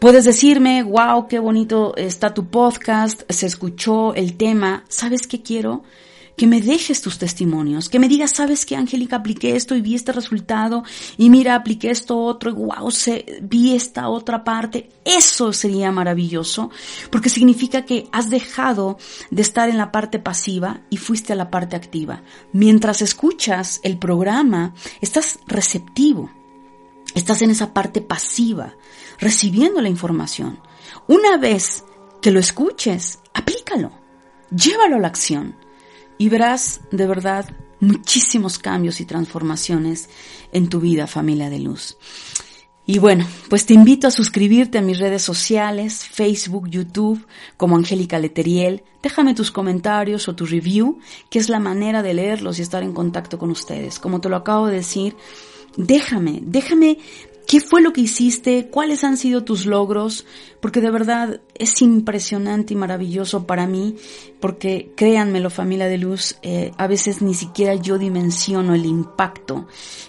puedes 0.00 0.24
decirme, 0.24 0.82
wow, 0.82 1.28
qué 1.28 1.38
bonito 1.38 1.96
está 1.96 2.34
tu 2.34 2.46
podcast, 2.46 3.22
se 3.30 3.46
escuchó 3.46 4.14
el 4.14 4.36
tema, 4.36 4.84
¿sabes 4.88 5.26
qué 5.26 5.42
quiero? 5.42 5.82
Que 6.38 6.46
me 6.46 6.62
dejes 6.62 7.02
tus 7.02 7.18
testimonios, 7.18 7.88
que 7.88 7.98
me 7.98 8.08
digas, 8.08 8.30
sabes 8.30 8.64
que 8.64 8.76
Angélica 8.76 9.16
apliqué 9.16 9.56
esto 9.56 9.74
y 9.74 9.82
vi 9.82 9.96
este 9.96 10.12
resultado 10.12 10.84
y 11.18 11.30
mira, 11.30 11.56
apliqué 11.56 11.90
esto 11.90 12.16
otro 12.16 12.50
y 12.50 12.54
wow, 12.54 12.90
se, 12.92 13.40
vi 13.42 13.74
esta 13.74 14.08
otra 14.08 14.44
parte. 14.44 14.88
Eso 15.04 15.52
sería 15.52 15.90
maravilloso 15.90 16.70
porque 17.10 17.28
significa 17.28 17.84
que 17.84 18.08
has 18.12 18.30
dejado 18.30 18.98
de 19.30 19.42
estar 19.42 19.68
en 19.68 19.76
la 19.76 19.90
parte 19.90 20.20
pasiva 20.20 20.80
y 20.90 20.96
fuiste 20.96 21.32
a 21.32 21.36
la 21.36 21.50
parte 21.50 21.74
activa. 21.74 22.22
Mientras 22.52 23.02
escuchas 23.02 23.80
el 23.82 23.98
programa, 23.98 24.74
estás 25.00 25.40
receptivo, 25.48 26.30
estás 27.16 27.42
en 27.42 27.50
esa 27.50 27.74
parte 27.74 28.00
pasiva, 28.00 28.76
recibiendo 29.18 29.80
la 29.80 29.88
información. 29.88 30.60
Una 31.08 31.36
vez 31.36 31.84
que 32.22 32.30
lo 32.30 32.38
escuches, 32.38 33.18
aplícalo, 33.34 33.90
llévalo 34.50 34.96
a 34.96 35.00
la 35.00 35.08
acción 35.08 35.67
y 36.18 36.28
verás 36.28 36.80
de 36.90 37.06
verdad 37.06 37.48
muchísimos 37.80 38.58
cambios 38.58 39.00
y 39.00 39.04
transformaciones 39.04 40.10
en 40.52 40.68
tu 40.68 40.80
vida, 40.80 41.06
familia 41.06 41.48
de 41.48 41.60
luz. 41.60 41.96
Y 42.90 43.00
bueno, 43.00 43.26
pues 43.50 43.66
te 43.66 43.74
invito 43.74 44.06
a 44.06 44.10
suscribirte 44.10 44.78
a 44.78 44.82
mis 44.82 44.98
redes 44.98 45.20
sociales, 45.20 46.06
Facebook, 46.06 46.70
YouTube, 46.70 47.26
como 47.58 47.76
Angélica 47.76 48.18
Leteriel. 48.18 48.82
Déjame 49.02 49.34
tus 49.34 49.50
comentarios 49.50 50.26
o 50.26 50.34
tu 50.34 50.46
review, 50.46 50.98
que 51.28 51.38
es 51.38 51.50
la 51.50 51.60
manera 51.60 52.02
de 52.02 52.14
leerlos 52.14 52.58
y 52.58 52.62
estar 52.62 52.82
en 52.82 52.94
contacto 52.94 53.38
con 53.38 53.50
ustedes. 53.50 53.98
Como 53.98 54.22
te 54.22 54.30
lo 54.30 54.36
acabo 54.36 54.68
de 54.68 54.76
decir, 54.76 55.16
déjame, 55.76 56.40
déjame 56.42 56.96
¿Qué 57.48 57.60
fue 57.60 57.80
lo 57.80 57.94
que 57.94 58.02
hiciste? 58.02 58.68
¿Cuáles 58.68 59.04
han 59.04 59.16
sido 59.16 59.42
tus 59.42 59.64
logros? 59.64 60.26
Porque 60.60 60.82
de 60.82 60.90
verdad 60.90 61.40
es 61.54 61.80
impresionante 61.80 62.74
y 62.74 62.76
maravilloso 62.76 63.46
para 63.46 63.66
mí, 63.66 63.96
porque 64.38 64.92
créanmelo 64.94 65.48
familia 65.48 65.86
de 65.86 65.96
luz, 65.96 66.36
eh, 66.42 66.72
a 66.76 66.86
veces 66.86 67.22
ni 67.22 67.32
siquiera 67.32 67.74
yo 67.74 67.96
dimensiono 67.96 68.74
el 68.74 68.84
impacto 68.84 69.66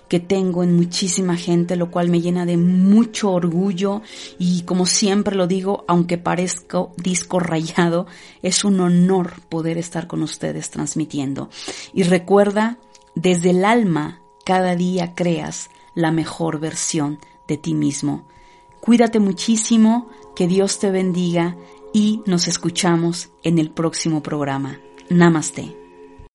que 0.09 0.19
tengo 0.19 0.63
en 0.63 0.75
muchísima 0.75 1.37
gente, 1.37 1.77
lo 1.77 1.89
cual 1.89 2.09
me 2.09 2.19
llena 2.19 2.45
de 2.45 2.57
mucho 2.57 3.31
orgullo 3.31 4.01
y 4.37 4.63
como 4.63 4.85
siempre 4.85 5.37
lo 5.37 5.47
digo, 5.47 5.85
aunque 5.87 6.17
parezca 6.17 6.87
disco 6.97 7.39
rayado, 7.39 8.05
es 8.41 8.65
un 8.65 8.81
honor 8.81 9.31
poder 9.47 9.77
estar 9.77 10.07
con 10.07 10.23
ustedes 10.23 10.71
transmitiendo. 10.71 11.49
Y 11.93 12.03
recuerda, 12.03 12.79
desde 13.15 13.51
el 13.51 13.63
alma, 13.63 14.19
cada 14.43 14.75
día 14.75 15.15
creas 15.15 15.69
la 15.95 16.11
mejor 16.11 16.59
versión 16.59 17.19
de 17.49 17.57
ti 17.57 17.73
mismo. 17.73 18.23
Cuídate 18.79 19.19
muchísimo, 19.19 20.07
que 20.35 20.47
Dios 20.47 20.79
te 20.79 20.89
bendiga 20.89 21.57
y 21.93 22.21
nos 22.25 22.47
escuchamos 22.47 23.29
en 23.43 23.59
el 23.59 23.71
próximo 23.71 24.23
programa. 24.23 24.79
Namaste. 25.09 25.78